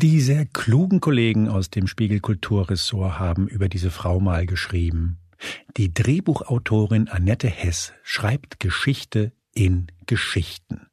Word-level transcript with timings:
Die 0.00 0.20
sehr 0.20 0.46
klugen 0.46 1.00
Kollegen 1.00 1.48
aus 1.48 1.70
dem 1.70 1.88
Spiegel 1.88 2.20
Kulturressort 2.20 3.18
haben 3.18 3.48
über 3.48 3.68
diese 3.68 3.90
Frau 3.90 4.20
mal 4.20 4.46
geschrieben. 4.46 5.18
Die 5.76 5.92
Drehbuchautorin 5.92 7.08
Annette 7.08 7.48
Hess 7.48 7.92
schreibt 8.04 8.60
Geschichte 8.60 9.32
in 9.54 9.88
Geschichten. 10.06 10.86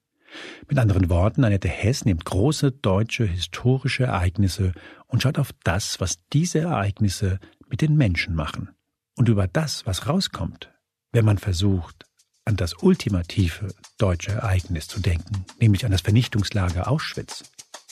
Mit 0.67 0.79
anderen 0.79 1.07
Worten, 1.11 1.43
Annette 1.43 1.69
Hess 1.69 2.03
nimmt 2.03 2.25
große 2.25 2.71
deutsche 2.71 3.25
historische 3.25 4.05
Ereignisse 4.05 4.71
und 5.05 5.21
schaut 5.21 5.37
auf 5.37 5.51
das, 5.63 5.99
was 5.99 6.17
diese 6.33 6.61
Ereignisse 6.61 7.39
mit 7.69 7.81
den 7.81 7.95
Menschen 7.97 8.33
machen. 8.33 8.71
Und 9.15 9.29
über 9.29 9.47
das, 9.47 9.85
was 9.85 10.07
rauskommt, 10.07 10.73
wenn 11.11 11.25
man 11.25 11.37
versucht, 11.37 12.07
an 12.43 12.55
das 12.55 12.81
ultimative 12.81 13.67
deutsche 13.99 14.31
Ereignis 14.31 14.87
zu 14.87 14.99
denken, 14.99 15.45
nämlich 15.59 15.85
an 15.85 15.91
das 15.91 16.01
Vernichtungslager 16.01 16.89
Auschwitz. 16.89 17.43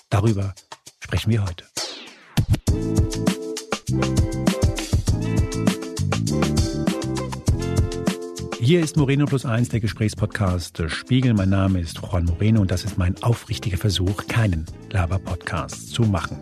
Darüber 0.10 0.56
sprechen 1.04 1.32
wir 1.32 1.44
heute. 1.44 1.66
Hier 8.62 8.80
ist 8.80 8.96
Moreno 8.96 9.26
Plus 9.26 9.46
Eins, 9.46 9.68
der 9.68 9.82
Gesprächspodcast 9.82 10.80
des 10.80 10.94
Spiegel. 10.94 11.34
Mein 11.34 11.50
Name 11.50 11.82
ist 11.82 12.00
Juan 12.00 12.24
Moreno 12.24 12.62
und 12.62 12.72
das 12.72 12.86
ist 12.86 12.98
mein 12.98 13.22
aufrichtiger 13.22 13.78
Versuch, 13.78 14.28
keinen 14.28 14.66
Laber-Podcast 14.90 15.90
zu 15.90 16.04
machen. 16.04 16.40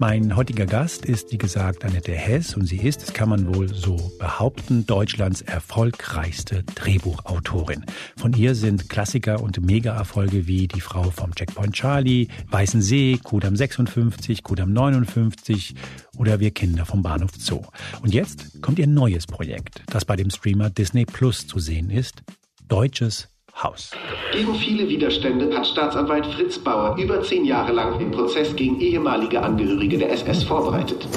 Mein 0.00 0.34
heutiger 0.34 0.66
Gast 0.66 1.04
ist, 1.06 1.30
wie 1.30 1.38
gesagt, 1.38 1.84
Annette 1.84 2.12
Hess 2.12 2.56
und 2.56 2.66
sie 2.66 2.78
ist, 2.78 3.00
das 3.00 3.12
kann 3.12 3.28
man 3.28 3.54
wohl 3.54 3.72
so 3.72 4.12
behaupten, 4.18 4.84
Deutschlands 4.86 5.40
erfolgreichste 5.40 6.64
Drehbuchautorin. 6.74 7.84
Von 8.16 8.32
ihr 8.32 8.56
sind 8.56 8.88
Klassiker 8.88 9.40
und 9.40 9.64
Mega-Erfolge 9.64 10.48
wie 10.48 10.66
Die 10.66 10.80
Frau 10.80 11.04
vom 11.04 11.32
Checkpoint 11.32 11.74
Charlie, 11.74 12.26
Weißen 12.50 12.82
See, 12.82 13.20
Kudam 13.22 13.54
56, 13.54 14.42
Kudam 14.42 14.72
59 14.72 15.76
oder 16.18 16.40
Wir 16.40 16.50
Kinder 16.50 16.84
vom 16.86 17.02
Bahnhof 17.02 17.30
Zoo. 17.38 17.62
Und 18.02 18.12
jetzt 18.12 18.60
kommt 18.62 18.80
ihr 18.80 18.88
neues 18.88 19.28
Projekt, 19.28 19.84
das 19.86 20.04
bei 20.04 20.16
dem 20.16 20.30
Streamer 20.30 20.70
Disney 20.70 21.04
Plus 21.04 21.46
zu 21.46 21.60
sehen 21.60 21.90
ist. 21.90 22.24
Deutsches 22.66 23.28
Haus. 23.64 23.90
Gegen 24.32 24.54
viele 24.54 24.88
Widerstände 24.88 25.56
hat 25.56 25.66
Staatsanwalt 25.66 26.26
Fritz 26.26 26.58
Bauer 26.58 26.96
über 26.96 27.22
zehn 27.22 27.44
Jahre 27.44 27.72
lang 27.72 27.98
den 27.98 28.10
Prozess 28.10 28.54
gegen 28.54 28.80
ehemalige 28.80 29.42
Angehörige 29.42 29.98
der 29.98 30.12
SS 30.12 30.44
vorbereitet. 30.44 31.08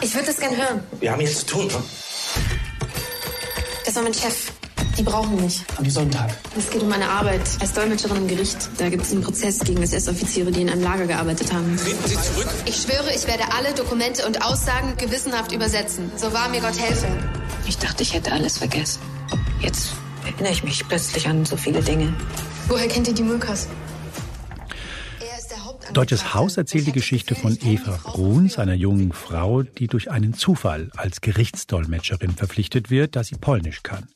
Ich 0.00 0.14
würde 0.14 0.26
das 0.26 0.38
gern 0.38 0.56
hören. 0.56 0.80
Wir 1.00 1.12
haben 1.12 1.20
jetzt 1.20 1.48
zu 1.48 1.56
tun? 1.56 1.68
Das 3.84 3.96
war 3.96 4.02
mein 4.02 4.14
Chef. 4.14 4.52
Die 4.98 5.02
brauchen 5.02 5.40
mich. 5.42 5.62
Am 5.78 5.88
Sonntag. 5.88 6.30
Es 6.56 6.70
geht 6.70 6.82
um 6.82 6.88
meine 6.88 7.08
Arbeit 7.08 7.40
als 7.60 7.72
Dolmetscherin 7.72 8.18
im 8.18 8.28
Gericht. 8.28 8.56
Da 8.78 8.88
gibt 8.88 9.02
es 9.02 9.12
einen 9.12 9.22
Prozess 9.22 9.58
gegen 9.60 9.82
SS-Offiziere, 9.82 10.50
die 10.50 10.62
in 10.62 10.70
einem 10.70 10.82
Lager 10.82 11.06
gearbeitet 11.06 11.52
haben. 11.52 11.76
Treten 11.76 12.06
Sie 12.06 12.16
zurück. 12.16 12.48
Ich 12.66 12.76
schwöre, 12.76 13.14
ich 13.14 13.26
werde 13.26 13.44
alle 13.56 13.74
Dokumente 13.74 14.26
und 14.26 14.44
Aussagen 14.44 14.96
gewissenhaft 14.96 15.52
übersetzen. 15.52 16.12
So 16.16 16.32
wahr 16.32 16.48
mir 16.50 16.60
Gott 16.60 16.78
helfe. 16.78 17.06
Ich 17.66 17.78
dachte, 17.78 18.02
ich 18.02 18.14
hätte 18.14 18.32
alles 18.32 18.58
vergessen. 18.58 19.00
Jetzt 19.60 19.92
erinnere 20.24 20.52
ich 20.52 20.64
mich 20.64 20.86
plötzlich 20.86 21.28
an 21.28 21.44
so 21.44 21.56
viele 21.56 21.82
Dinge. 21.82 22.12
Woher 22.68 22.88
kennt 22.88 23.08
ihr 23.08 23.14
die 23.14 23.22
Mulkas? 23.22 23.68
Deutsches 25.92 26.34
Haus 26.34 26.56
erzählt 26.56 26.86
die 26.86 26.92
Geschichte 26.92 27.34
von 27.34 27.58
Eva 27.64 27.98
Bruns, 28.04 28.58
einer 28.58 28.74
jungen 28.74 29.12
Frau, 29.12 29.62
die 29.62 29.88
durch 29.88 30.10
einen 30.10 30.34
Zufall 30.34 30.90
als 30.96 31.20
Gerichtsdolmetscherin 31.20 32.30
verpflichtet 32.30 32.90
wird, 32.90 33.16
da 33.16 33.24
sie 33.24 33.34
Polnisch 33.34 33.82
kann. 33.82 34.06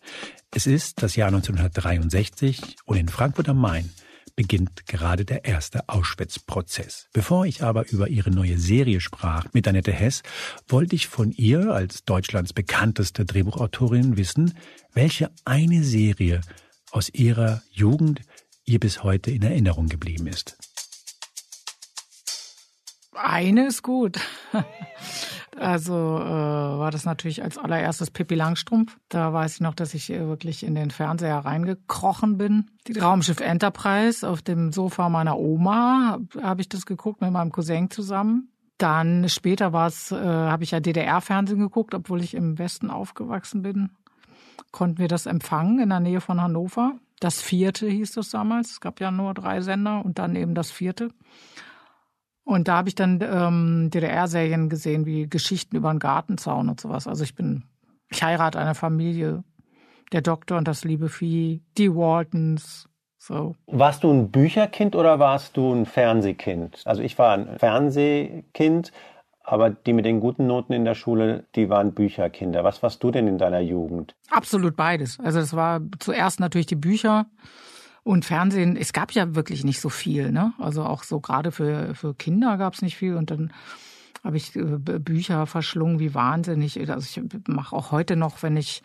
Es 0.54 0.68
ist 0.68 1.02
das 1.02 1.16
Jahr 1.16 1.28
1963 1.28 2.76
und 2.84 2.96
in 2.96 3.08
Frankfurt 3.08 3.48
am 3.48 3.58
Main 3.58 3.90
beginnt 4.36 4.86
gerade 4.86 5.24
der 5.24 5.44
erste 5.44 5.88
Auschwitz-Prozess. 5.88 7.08
Bevor 7.12 7.46
ich 7.46 7.62
aber 7.62 7.88
über 7.90 8.08
ihre 8.08 8.30
neue 8.30 8.58
Serie 8.58 9.00
sprach 9.00 9.46
mit 9.52 9.68
Annette 9.68 9.92
Hess, 9.92 10.22
wollte 10.68 10.96
ich 10.96 11.08
von 11.08 11.32
ihr 11.32 11.70
als 11.72 12.04
Deutschlands 12.04 12.52
bekannteste 12.52 13.24
Drehbuchautorin 13.24 14.16
wissen, 14.16 14.54
welche 14.92 15.30
eine 15.44 15.84
Serie 15.84 16.40
aus 16.90 17.08
ihrer 17.10 17.62
Jugend 17.70 18.22
ihr 18.64 18.80
bis 18.80 19.02
heute 19.02 19.30
in 19.30 19.42
Erinnerung 19.42 19.88
geblieben 19.88 20.26
ist. 20.26 20.56
Eine 23.12 23.68
ist 23.68 23.82
gut. 23.82 24.18
Also 25.58 25.92
äh, 25.94 26.24
war 26.24 26.90
das 26.90 27.04
natürlich 27.04 27.42
als 27.42 27.58
allererstes 27.58 28.10
Pippi 28.10 28.34
Langstrumpf. 28.34 28.96
Da 29.08 29.32
weiß 29.32 29.54
ich 29.54 29.60
noch, 29.60 29.74
dass 29.74 29.94
ich 29.94 30.10
äh, 30.10 30.26
wirklich 30.26 30.64
in 30.64 30.74
den 30.74 30.90
Fernseher 30.90 31.38
reingekrochen 31.38 32.38
bin. 32.38 32.70
Die 32.86 32.98
Raumschiff 32.98 33.40
Enterprise 33.40 34.28
auf 34.28 34.42
dem 34.42 34.72
Sofa 34.72 35.08
meiner 35.08 35.38
Oma 35.38 36.18
habe 36.42 36.60
ich 36.60 36.68
das 36.68 36.86
geguckt 36.86 37.20
mit 37.20 37.30
meinem 37.30 37.52
Cousin 37.52 37.90
zusammen. 37.90 38.50
Dann 38.78 39.28
später 39.28 39.72
war 39.72 39.86
es, 39.86 40.10
äh, 40.10 40.16
habe 40.16 40.64
ich 40.64 40.72
ja 40.72 40.80
DDR-Fernsehen 40.80 41.60
geguckt, 41.60 41.94
obwohl 41.94 42.22
ich 42.22 42.34
im 42.34 42.58
Westen 42.58 42.90
aufgewachsen 42.90 43.62
bin. 43.62 43.90
Konnten 44.72 44.98
wir 44.98 45.08
das 45.08 45.26
empfangen 45.26 45.78
in 45.78 45.90
der 45.90 46.00
Nähe 46.00 46.20
von 46.20 46.40
Hannover. 46.40 46.94
Das 47.20 47.40
vierte 47.40 47.88
hieß 47.88 48.12
das 48.12 48.30
damals. 48.30 48.72
Es 48.72 48.80
gab 48.80 49.00
ja 49.00 49.10
nur 49.10 49.34
drei 49.34 49.60
Sender 49.60 50.04
und 50.04 50.18
dann 50.18 50.34
eben 50.34 50.54
das 50.54 50.72
vierte. 50.72 51.10
Und 52.44 52.68
da 52.68 52.76
habe 52.76 52.88
ich 52.88 52.94
dann 52.94 53.20
ähm, 53.22 53.90
DDR-Serien 53.90 54.68
gesehen, 54.68 55.06
wie 55.06 55.28
Geschichten 55.28 55.76
über 55.76 55.90
einen 55.90 55.98
Gartenzaun 55.98 56.68
und 56.68 56.80
sowas. 56.80 57.06
Also 57.06 57.24
ich 57.24 57.34
bin, 57.34 57.64
ich 58.10 58.22
heirate 58.22 58.58
eine 58.58 58.74
Familie, 58.74 59.44
der 60.12 60.20
Doktor 60.20 60.58
und 60.58 60.68
das 60.68 60.84
liebe 60.84 61.08
Vieh, 61.08 61.62
die 61.78 61.94
Waltons, 61.94 62.88
so. 63.18 63.54
Warst 63.66 64.04
du 64.04 64.12
ein 64.12 64.30
Bücherkind 64.30 64.94
oder 64.94 65.18
warst 65.18 65.56
du 65.56 65.72
ein 65.72 65.86
Fernsehkind? 65.86 66.82
Also 66.84 67.00
ich 67.00 67.18
war 67.18 67.32
ein 67.32 67.58
Fernsehkind, 67.58 68.92
aber 69.42 69.70
die 69.70 69.94
mit 69.94 70.04
den 70.04 70.20
guten 70.20 70.46
Noten 70.46 70.74
in 70.74 70.84
der 70.84 70.94
Schule, 70.94 71.46
die 71.54 71.70
waren 71.70 71.94
Bücherkinder. 71.94 72.64
Was 72.64 72.82
warst 72.82 73.02
du 73.02 73.10
denn 73.10 73.26
in 73.26 73.38
deiner 73.38 73.60
Jugend? 73.60 74.14
Absolut 74.30 74.76
beides. 74.76 75.18
Also 75.20 75.38
es 75.38 75.54
war 75.54 75.80
zuerst 75.98 76.38
natürlich 76.38 76.66
die 76.66 76.76
Bücher 76.76 77.26
und 78.04 78.26
Fernsehen, 78.26 78.76
es 78.76 78.92
gab 78.92 79.12
ja 79.12 79.34
wirklich 79.34 79.64
nicht 79.64 79.80
so 79.80 79.88
viel, 79.88 80.30
ne? 80.30 80.52
Also 80.58 80.84
auch 80.84 81.02
so 81.02 81.20
gerade 81.20 81.50
für, 81.50 81.94
für 81.94 82.14
Kinder 82.14 82.58
gab 82.58 82.74
es 82.74 82.82
nicht 82.82 82.96
viel. 82.96 83.14
Und 83.16 83.30
dann 83.30 83.50
habe 84.22 84.36
ich 84.36 84.54
äh, 84.56 84.62
Bücher 84.62 85.46
verschlungen 85.46 85.98
wie 85.98 86.14
wahnsinnig. 86.14 86.78
Also 86.90 87.20
ich 87.22 87.48
mache 87.48 87.74
auch 87.74 87.92
heute 87.92 88.16
noch, 88.16 88.42
wenn 88.42 88.58
ich 88.58 88.82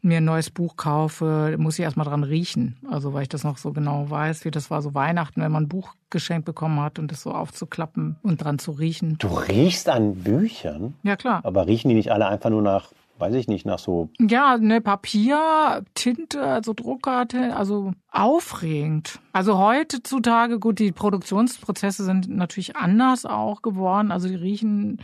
mir 0.00 0.18
ein 0.18 0.24
neues 0.24 0.50
Buch 0.50 0.76
kaufe, 0.76 1.54
muss 1.58 1.78
ich 1.78 1.82
erstmal 1.82 2.06
dran 2.06 2.24
riechen. 2.24 2.76
Also 2.90 3.12
weil 3.12 3.22
ich 3.22 3.28
das 3.28 3.44
noch 3.44 3.58
so 3.58 3.72
genau 3.72 4.08
weiß, 4.08 4.46
wie 4.46 4.50
das 4.50 4.70
war 4.70 4.80
so 4.80 4.94
Weihnachten, 4.94 5.42
wenn 5.42 5.52
man 5.52 5.64
ein 5.64 5.68
Buch 5.68 5.94
geschenkt 6.08 6.46
bekommen 6.46 6.80
hat 6.80 6.98
und 6.98 7.12
das 7.12 7.22
so 7.22 7.32
aufzuklappen 7.32 8.16
und 8.22 8.42
dran 8.42 8.58
zu 8.58 8.72
riechen. 8.72 9.16
Du 9.18 9.28
riechst 9.28 9.88
an 9.90 10.14
Büchern? 10.14 10.94
Ja, 11.02 11.16
klar. 11.16 11.40
Aber 11.44 11.66
riechen 11.66 11.90
die 11.90 11.94
nicht 11.94 12.10
alle 12.10 12.26
einfach 12.26 12.50
nur 12.50 12.62
nach 12.62 12.90
weiß 13.22 13.34
ich 13.36 13.46
nicht, 13.46 13.64
nach 13.64 13.78
so. 13.78 14.08
Ja, 14.18 14.58
ne, 14.58 14.80
Papier, 14.80 15.84
Tinte, 15.94 16.42
also 16.42 16.72
Drucker, 16.74 17.24
also 17.56 17.92
aufregend. 18.10 19.20
Also 19.32 19.58
heutzutage, 19.58 20.58
gut, 20.58 20.80
die 20.80 20.90
Produktionsprozesse 20.90 22.02
sind 22.02 22.28
natürlich 22.28 22.74
anders 22.74 23.24
auch 23.24 23.62
geworden. 23.62 24.10
Also 24.10 24.26
die 24.26 24.34
riechen 24.34 24.98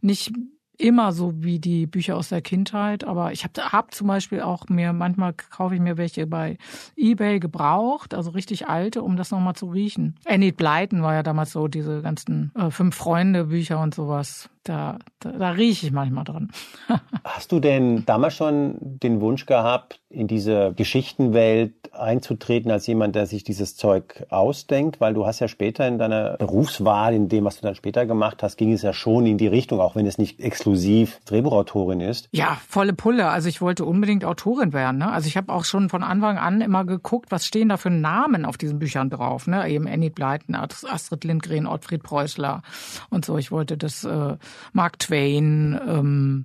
nicht 0.00 0.32
immer 0.78 1.12
so 1.12 1.32
wie 1.42 1.58
die 1.58 1.86
Bücher 1.86 2.16
aus 2.16 2.28
der 2.28 2.42
Kindheit, 2.42 3.02
aber 3.04 3.32
ich 3.32 3.44
habe 3.44 3.72
hab 3.72 3.92
zum 3.92 4.06
Beispiel 4.06 4.40
auch 4.40 4.68
mir, 4.68 4.92
manchmal 4.92 5.32
kaufe 5.32 5.74
ich 5.74 5.80
mir 5.80 5.96
welche 5.96 6.26
bei 6.26 6.58
Ebay 6.96 7.40
gebraucht, 7.40 8.14
also 8.14 8.30
richtig 8.30 8.68
alte, 8.68 9.02
um 9.02 9.16
das 9.16 9.30
nochmal 9.30 9.54
zu 9.54 9.66
riechen. 9.66 10.16
Enid 10.24 10.56
Blyton 10.56 11.02
war 11.02 11.14
ja 11.14 11.22
damals 11.22 11.52
so, 11.52 11.68
diese 11.68 12.02
ganzen 12.02 12.52
äh, 12.56 12.70
Fünf-Freunde-Bücher 12.70 13.80
und 13.80 13.94
sowas. 13.94 14.48
Da, 14.64 14.98
da, 15.20 15.32
da 15.32 15.50
rieche 15.50 15.86
ich 15.86 15.92
manchmal 15.92 16.24
dran. 16.24 16.50
Hast 17.24 17.52
du 17.52 17.60
denn 17.60 18.06
damals 18.06 18.34
schon 18.34 18.76
den 18.80 19.20
Wunsch 19.20 19.44
gehabt, 19.44 20.00
in 20.08 20.26
diese 20.26 20.72
Geschichtenwelt 20.74 21.92
einzutreten 21.92 22.70
als 22.70 22.86
jemand, 22.86 23.14
der 23.14 23.26
sich 23.26 23.44
dieses 23.44 23.76
Zeug 23.76 24.24
ausdenkt? 24.30 25.00
Weil 25.00 25.12
du 25.12 25.26
hast 25.26 25.40
ja 25.40 25.48
später 25.48 25.86
in 25.86 25.98
deiner 25.98 26.38
Berufswahl, 26.38 27.14
in 27.14 27.28
dem, 27.28 27.44
was 27.44 27.56
du 27.56 27.62
dann 27.62 27.74
später 27.74 28.06
gemacht 28.06 28.42
hast, 28.42 28.56
ging 28.56 28.72
es 28.72 28.80
ja 28.80 28.94
schon 28.94 29.26
in 29.26 29.36
die 29.36 29.46
Richtung, 29.46 29.80
auch 29.80 29.96
wenn 29.96 30.06
es 30.06 30.16
nicht 30.16 30.40
exklusiv 30.40 31.20
Drehbuchautorin 31.26 32.00
ist. 32.00 32.28
Ja, 32.32 32.58
volle 32.66 32.94
Pulle. 32.94 33.28
Also 33.28 33.50
ich 33.50 33.60
wollte 33.60 33.84
unbedingt 33.84 34.24
Autorin 34.24 34.72
werden. 34.72 34.98
Ne? 34.98 35.12
Also 35.12 35.28
ich 35.28 35.36
habe 35.36 35.52
auch 35.52 35.64
schon 35.64 35.90
von 35.90 36.02
Anfang 36.02 36.38
an 36.38 36.62
immer 36.62 36.86
geguckt, 36.86 37.30
was 37.30 37.44
stehen 37.44 37.68
da 37.68 37.76
für 37.76 37.90
Namen 37.90 38.46
auf 38.46 38.56
diesen 38.56 38.78
Büchern 38.78 39.10
drauf. 39.10 39.46
Ne? 39.46 39.68
Eben 39.68 39.86
Enid 39.86 40.14
Blyton, 40.14 40.54
Astrid 40.54 41.24
Lindgren, 41.24 41.66
Ottfried 41.66 42.02
Preußler 42.02 42.62
und 43.10 43.24
so. 43.26 43.36
Ich 43.36 43.50
wollte 43.50 43.76
das 43.76 44.04
äh, 44.04 44.36
Mark 44.72 44.98
Twain. 44.98 45.78
Ähm, 45.86 46.44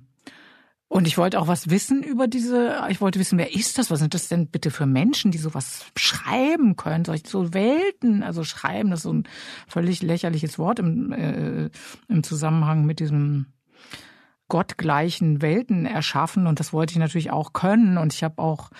und 0.88 1.06
ich 1.06 1.16
wollte 1.16 1.40
auch 1.40 1.46
was 1.46 1.70
wissen 1.70 2.02
über 2.02 2.26
diese, 2.26 2.84
ich 2.88 3.00
wollte 3.00 3.20
wissen, 3.20 3.38
wer 3.38 3.54
ist 3.54 3.78
das? 3.78 3.92
Was 3.92 4.00
sind 4.00 4.12
das 4.12 4.26
denn 4.26 4.48
bitte 4.48 4.72
für 4.72 4.86
Menschen, 4.86 5.30
die 5.30 5.38
sowas 5.38 5.84
schreiben 5.96 6.74
können? 6.74 7.04
Solche 7.04 7.28
so 7.28 7.54
Welten, 7.54 8.24
also 8.24 8.42
schreiben, 8.42 8.90
das 8.90 9.00
ist 9.00 9.04
so 9.04 9.12
ein 9.12 9.28
völlig 9.68 10.02
lächerliches 10.02 10.58
Wort 10.58 10.80
im, 10.80 11.12
äh, 11.12 11.70
im 12.08 12.22
Zusammenhang 12.24 12.86
mit 12.86 12.98
diesem 12.98 13.46
gottgleichen 14.48 15.40
Welten 15.40 15.86
erschaffen 15.86 16.48
und 16.48 16.58
das 16.58 16.72
wollte 16.72 16.92
ich 16.92 16.98
natürlich 16.98 17.30
auch 17.30 17.52
können 17.52 17.96
und 17.96 18.12
ich 18.12 18.24
habe 18.24 18.42
auch 18.42 18.70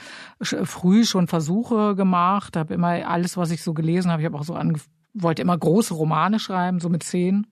früh 0.43 1.05
schon 1.05 1.29
Versuche 1.29 1.95
gemacht, 1.95 2.57
habe 2.57 2.75
immer 2.75 3.07
alles, 3.09 3.37
was 3.37 3.53
ich 3.53 3.63
so 3.63 3.73
gelesen 3.73 4.11
habe, 4.11 4.21
ich 4.21 4.27
habe 4.27 4.37
auch 4.37 4.45
so 4.45 4.55
ange 4.55 4.81
wollte 5.15 5.43
immer 5.43 5.57
große 5.57 5.95
Romane 5.95 6.39
schreiben, 6.39 6.81
so 6.81 6.89
mit 6.89 7.03
zehn 7.03 7.47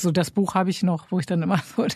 so 0.00 0.10
das 0.10 0.30
Buch 0.30 0.54
habe 0.54 0.70
ich 0.70 0.82
noch, 0.82 1.06
wo 1.10 1.18
ich 1.18 1.26
dann 1.26 1.42
immer 1.42 1.58
so 1.76 1.86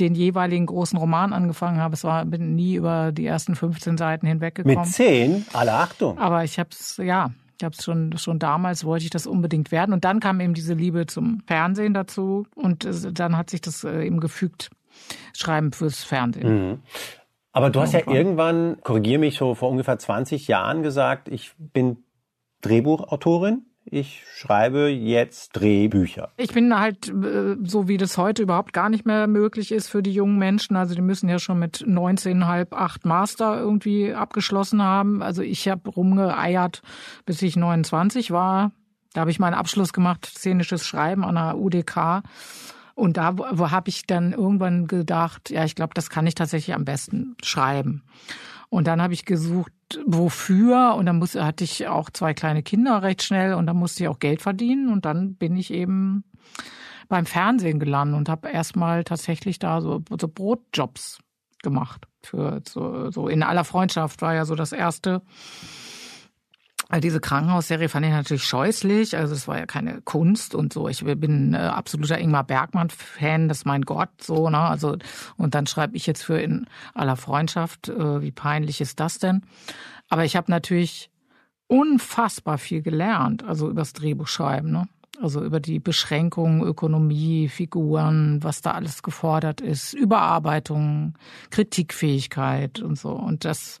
den 0.00 0.14
jeweiligen 0.14 0.66
großen 0.66 0.98
Roman 0.98 1.32
angefangen 1.32 1.80
habe. 1.80 1.94
Es 1.94 2.04
war 2.04 2.24
bin 2.24 2.54
nie 2.54 2.76
über 2.76 3.12
die 3.12 3.26
ersten 3.26 3.54
15 3.54 3.96
Seiten 3.96 4.26
hinweggekommen. 4.26 4.78
Mit 4.78 4.88
zehn, 4.88 5.46
alle 5.52 5.72
Achtung. 5.74 6.18
Aber 6.18 6.44
ich 6.44 6.58
habe 6.58 6.70
es 6.72 6.96
ja, 6.96 7.30
ich 7.58 7.64
habe 7.64 7.74
es 7.76 7.84
schon 7.84 8.16
schon 8.18 8.38
damals 8.38 8.84
wollte 8.84 9.04
ich 9.04 9.10
das 9.10 9.26
unbedingt 9.26 9.72
werden 9.72 9.92
und 9.92 10.04
dann 10.04 10.20
kam 10.20 10.40
eben 10.40 10.54
diese 10.54 10.74
Liebe 10.74 11.06
zum 11.06 11.42
Fernsehen 11.46 11.94
dazu 11.94 12.46
und 12.54 12.84
äh, 12.84 13.12
dann 13.12 13.36
hat 13.36 13.50
sich 13.50 13.60
das 13.60 13.84
äh, 13.84 14.04
eben 14.04 14.20
gefügt. 14.20 14.70
Schreiben 15.32 15.72
fürs 15.72 16.02
Fernsehen. 16.02 16.70
Mhm. 16.70 16.78
Aber 17.52 17.70
du 17.70 17.80
hast 17.80 17.92
ja 17.92 18.00
irgendwann, 18.06 18.78
korrigiere 18.82 19.18
mich 19.18 19.36
so 19.36 19.54
vor 19.54 19.70
ungefähr 19.70 19.98
20 19.98 20.48
Jahren 20.48 20.82
gesagt, 20.82 21.28
ich 21.28 21.52
bin 21.58 22.04
Drehbuchautorin 22.60 23.62
ich 23.90 24.24
schreibe 24.34 24.88
jetzt 24.88 25.50
Drehbücher. 25.56 26.30
Ich 26.36 26.52
bin 26.52 26.78
halt, 26.78 27.08
äh, 27.08 27.56
so 27.62 27.88
wie 27.88 27.96
das 27.96 28.18
heute 28.18 28.42
überhaupt 28.42 28.72
gar 28.72 28.88
nicht 28.88 29.06
mehr 29.06 29.26
möglich 29.26 29.72
ist 29.72 29.88
für 29.88 30.02
die 30.02 30.12
jungen 30.12 30.38
Menschen. 30.38 30.76
Also 30.76 30.94
die 30.94 31.02
müssen 31.02 31.28
ja 31.28 31.38
schon 31.38 31.58
mit 31.58 31.78
19,5, 31.86 32.72
8 32.72 33.06
Master 33.06 33.58
irgendwie 33.58 34.12
abgeschlossen 34.12 34.82
haben. 34.82 35.22
Also 35.22 35.42
ich 35.42 35.68
habe 35.68 35.90
rumgeeiert, 35.90 36.82
bis 37.26 37.42
ich 37.42 37.56
29 37.56 38.30
war. 38.30 38.72
Da 39.14 39.22
habe 39.22 39.30
ich 39.30 39.38
meinen 39.38 39.54
Abschluss 39.54 39.92
gemacht, 39.92 40.26
szenisches 40.26 40.86
Schreiben 40.86 41.24
an 41.24 41.34
der 41.34 41.58
UDK. 41.58 42.22
Und 42.94 43.16
da 43.16 43.36
habe 43.36 43.88
ich 43.88 44.06
dann 44.06 44.32
irgendwann 44.32 44.86
gedacht, 44.86 45.50
ja, 45.50 45.64
ich 45.64 45.76
glaube, 45.76 45.94
das 45.94 46.10
kann 46.10 46.26
ich 46.26 46.34
tatsächlich 46.34 46.74
am 46.74 46.84
besten 46.84 47.36
schreiben. 47.42 48.02
Und 48.70 48.86
dann 48.86 49.00
habe 49.00 49.14
ich 49.14 49.24
gesucht, 49.24 49.72
wofür. 50.06 50.94
Und 50.96 51.06
dann 51.06 51.18
musste, 51.18 51.44
hatte 51.44 51.64
ich 51.64 51.86
auch 51.86 52.10
zwei 52.10 52.34
kleine 52.34 52.62
Kinder 52.62 53.02
recht 53.02 53.22
schnell 53.22 53.54
und 53.54 53.66
dann 53.66 53.76
musste 53.76 54.04
ich 54.04 54.08
auch 54.08 54.18
Geld 54.18 54.42
verdienen. 54.42 54.92
Und 54.92 55.04
dann 55.04 55.34
bin 55.34 55.56
ich 55.56 55.72
eben 55.72 56.24
beim 57.08 57.26
Fernsehen 57.26 57.80
gelandet 57.80 58.18
und 58.18 58.28
habe 58.28 58.48
erstmal 58.48 59.04
tatsächlich 59.04 59.58
da 59.58 59.80
so, 59.80 60.02
so 60.20 60.28
Brotjobs 60.28 61.18
gemacht. 61.62 62.06
Für 62.22 62.60
so, 62.66 63.10
so 63.10 63.28
in 63.28 63.42
aller 63.42 63.64
Freundschaft 63.64 64.22
war 64.22 64.34
ja 64.34 64.44
so 64.44 64.54
das 64.54 64.72
erste 64.72 65.22
also 66.88 67.02
diese 67.02 67.20
Krankenhausserie 67.20 67.90
fand 67.90 68.06
ich 68.06 68.12
natürlich 68.12 68.44
scheußlich. 68.44 69.16
Also 69.16 69.34
es 69.34 69.46
war 69.46 69.58
ja 69.58 69.66
keine 69.66 70.00
Kunst 70.00 70.54
und 70.54 70.72
so. 70.72 70.88
Ich 70.88 71.04
bin 71.04 71.52
äh, 71.52 71.58
absoluter 71.58 72.18
Ingmar 72.18 72.44
Bergmann-Fan, 72.44 73.48
das 73.48 73.58
ist 73.58 73.66
mein 73.66 73.82
Gott, 73.82 74.08
so, 74.22 74.48
ne? 74.48 74.58
Also, 74.58 74.96
und 75.36 75.54
dann 75.54 75.66
schreibe 75.66 75.96
ich 75.96 76.06
jetzt 76.06 76.22
für 76.22 76.40
in 76.40 76.66
aller 76.94 77.16
Freundschaft, 77.16 77.90
äh, 77.90 78.22
wie 78.22 78.32
peinlich 78.32 78.80
ist 78.80 79.00
das 79.00 79.18
denn? 79.18 79.42
Aber 80.08 80.24
ich 80.24 80.34
habe 80.34 80.50
natürlich 80.50 81.10
unfassbar 81.66 82.56
viel 82.56 82.80
gelernt, 82.80 83.44
also 83.44 83.68
übers 83.68 83.92
Drehbuchschreiben, 83.92 84.70
ne? 84.70 84.88
Also 85.20 85.44
über 85.44 85.60
die 85.60 85.80
Beschränkungen, 85.80 86.62
Ökonomie, 86.62 87.48
Figuren, 87.48 88.38
was 88.42 88.62
da 88.62 88.70
alles 88.70 89.02
gefordert 89.02 89.60
ist, 89.60 89.92
Überarbeitung, 89.92 91.18
Kritikfähigkeit 91.50 92.80
und 92.80 92.96
so. 92.96 93.10
Und 93.10 93.44
das 93.44 93.80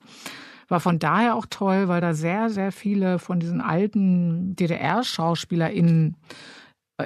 war 0.68 0.80
von 0.80 0.98
daher 0.98 1.34
auch 1.34 1.46
toll, 1.48 1.88
weil 1.88 2.00
da 2.00 2.14
sehr, 2.14 2.50
sehr 2.50 2.72
viele 2.72 3.18
von 3.18 3.40
diesen 3.40 3.60
alten 3.60 4.54
DDR-SchauspielerInnen 4.56 6.16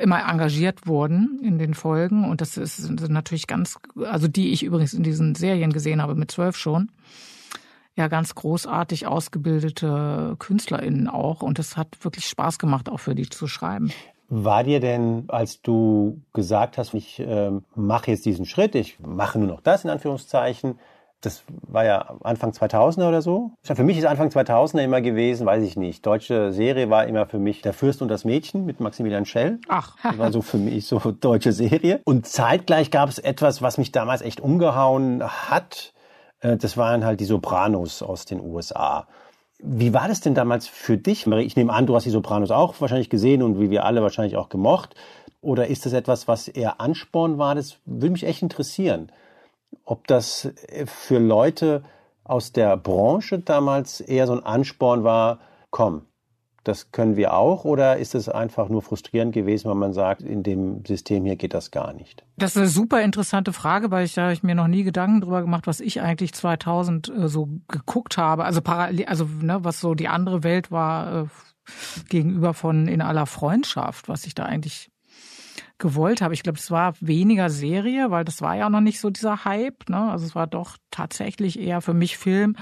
immer 0.01 0.29
engagiert 0.29 0.87
wurden 0.87 1.41
in 1.43 1.59
den 1.59 1.75
Folgen. 1.75 2.25
Und 2.25 2.41
das 2.41 2.57
ist, 2.57 2.77
sind 2.79 3.09
natürlich 3.09 3.47
ganz, 3.47 3.79
also 4.05 4.27
die 4.27 4.53
ich 4.53 4.63
übrigens 4.63 4.95
in 4.95 5.03
diesen 5.03 5.35
Serien 5.35 5.73
gesehen 5.73 6.01
habe, 6.01 6.15
mit 6.15 6.31
zwölf 6.31 6.57
schon. 6.57 6.91
Ja, 7.95 8.09
ganz 8.09 8.35
großartig 8.35 9.07
ausgebildete 9.07 10.37
KünstlerInnen 10.39 11.09
auch. 11.09 11.43
Und 11.43 11.59
es 11.59 11.77
hat 11.77 11.89
wirklich 12.03 12.25
Spaß 12.27 12.59
gemacht, 12.59 12.89
auch 12.89 13.01
für 13.01 13.15
die 13.15 13.29
zu 13.29 13.47
schreiben. 13.47 13.93
War 14.31 14.65
dir 14.65 14.81
denn, 14.81 15.25
als 15.29 15.61
du 15.61 16.23
gesagt 16.33 16.79
hast, 16.79 16.95
ich 16.95 17.21
äh, 17.21 17.51
mache 17.75 18.13
jetzt 18.13 18.25
diesen 18.25 18.47
Schritt, 18.47 18.75
ich 18.75 18.99
mache 18.99 19.39
nur 19.39 19.49
noch 19.49 19.61
das 19.61 19.85
in 19.85 19.91
Anführungszeichen, 19.91 20.79
das 21.23 21.45
war 21.69 21.85
ja 21.85 22.17
Anfang 22.23 22.51
2000er 22.51 23.09
oder 23.09 23.23
so. 23.23 23.53
Für 23.63 23.85
mich 23.85 23.97
ist 23.97 24.05
Anfang 24.05 24.29
2000er 24.29 24.81
immer 24.81 25.01
gewesen, 25.01 25.47
weiß 25.47 25.63
ich 25.63 25.77
nicht. 25.77 26.05
Deutsche 26.05 26.53
Serie 26.53 26.91
war 26.91 27.07
immer 27.07 27.27
für 27.27 27.39
mich 27.39 27.63
Der 27.63 27.73
Fürst 27.73 28.03
und 28.03 28.09
das 28.09 28.25
Mädchen 28.25 28.67
mit 28.67 28.81
Maximilian 28.81 29.25
Schell. 29.25 29.61
Ach. 29.69 29.97
Das 30.03 30.19
war 30.19 30.33
so 30.33 30.43
für 30.43 30.59
mich 30.59 30.87
so 30.87 30.99
deutsche 31.21 31.53
Serie. 31.53 32.01
Und 32.05 32.27
zeitgleich 32.27 32.91
gab 32.91 33.09
es 33.09 33.21
etwas, 33.21 33.63
was 33.63 33.79
mich 33.79 33.93
damals 33.93 34.21
echt 34.21 34.41
umgehauen 34.41 35.23
hat. 35.23 35.95
Äh, 36.41 36.57
das 36.57 36.77
waren 36.77 37.05
halt 37.05 37.21
die 37.21 37.25
Sopranos 37.25 38.03
aus 38.03 38.25
den 38.25 38.41
USA. 38.41 39.07
Wie 39.61 39.95
war 39.95 40.09
das 40.09 40.21
denn 40.21 40.35
damals 40.35 40.67
für 40.67 40.99
dich? 40.99 41.29
Ich 41.29 41.55
nehme 41.57 41.73
an, 41.73 41.87
du 41.87 41.95
hast 41.95 42.05
die 42.05 42.11
Sopranos 42.11 42.51
auch 42.51 42.81
wahrscheinlich 42.81 43.11
gesehen 43.11 43.43
und 43.43 43.61
wie 43.61 43.71
wir 43.71 43.85
alle 43.85 44.03
wahrscheinlich 44.03 44.37
auch 44.37 44.49
gemocht. 44.49 44.97
Oder 45.41 45.69
ist 45.69 45.87
das 45.87 45.93
etwas, 45.93 46.27
was 46.27 46.49
eher 46.49 46.81
Ansporn 46.81 47.39
war? 47.39 47.55
Das 47.55 47.77
würde 47.85 48.11
mich 48.11 48.27
echt 48.27 48.43
interessieren 48.43 49.13
ob 49.85 50.07
das 50.07 50.45
äh, 50.45 50.87
für 50.87 51.19
Leute 51.19 51.83
aus 52.25 52.53
der 52.53 52.77
Branche 52.77 53.41
damals 53.41 54.01
eher 54.01 54.27
so 54.27 54.35
ein 54.35 54.45
Ansporn 54.45 55.05
war, 55.05 55.41
komm, 55.71 56.07
das 56.65 56.93
können 56.93 57.17
wir 57.17 57.35
auch 57.35 57.65
oder 57.65 57.97
ist 57.97 58.15
es 58.15 58.29
einfach 58.29 58.69
nur 58.69 58.83
frustrierend 58.83 59.35
gewesen, 59.35 59.69
weil 59.69 59.75
man 59.75 59.93
sagt, 59.93 60.23
in 60.23 60.45
dem 60.45 60.85
System 60.85 61.25
hier 61.25 61.35
geht 61.35 61.55
das 61.55 61.73
gar 61.73 61.93
nicht? 61.93 62.25
Das 62.37 62.53
ist 62.53 62.57
eine 62.59 62.69
super 62.69 63.03
interessante 63.03 63.53
Frage, 63.53 63.91
weil 63.91 64.05
ich 64.05 64.15
da 64.15 64.31
ich 64.31 64.45
mir 64.45 64.55
noch 64.55 64.69
nie 64.69 64.85
Gedanken 64.85 65.21
drüber 65.23 65.43
gemacht, 65.43 65.67
was 65.67 65.81
ich 65.81 66.01
eigentlich 66.01 66.33
2000 66.35 67.09
äh, 67.09 67.29
so 67.29 67.49
geguckt 67.67 68.17
habe. 68.17 68.45
Also 68.45 68.61
also 68.63 69.25
ne, 69.25 69.65
was 69.65 69.81
so 69.81 69.95
die 69.95 70.09
andere 70.09 70.45
Welt 70.45 70.71
war 70.71 71.23
äh, 71.23 71.27
gegenüber 72.09 72.55
von 72.55 72.87
in 72.87 73.01
aller 73.01 73.27
Freundschaft, 73.27 74.09
was 74.09 74.25
ich 74.25 74.35
da 74.35 74.45
eigentlich 74.45 74.92
gewollt 75.83 76.23
habe. 76.23 76.33
Ich 76.33 76.43
glaube, 76.43 76.59
es 76.59 76.71
war 76.71 76.95
weniger 77.01 77.51
Serie, 77.51 78.11
weil 78.11 78.25
das 78.25 78.41
war 78.41 78.57
ja 78.57 78.71
noch 78.71 78.81
nicht 78.81 79.01
so 79.01 79.11
dieser 79.11 79.45
Hype. 79.45 79.91
Ne? 79.91 80.11
Also 80.11 80.25
es 80.25 80.35
war 80.35 80.47
doch 80.47 80.79
tatsächlich 80.91 81.59
eher 81.59 81.83
für 81.83 81.93
mich 81.93 82.17
Film 82.17 82.57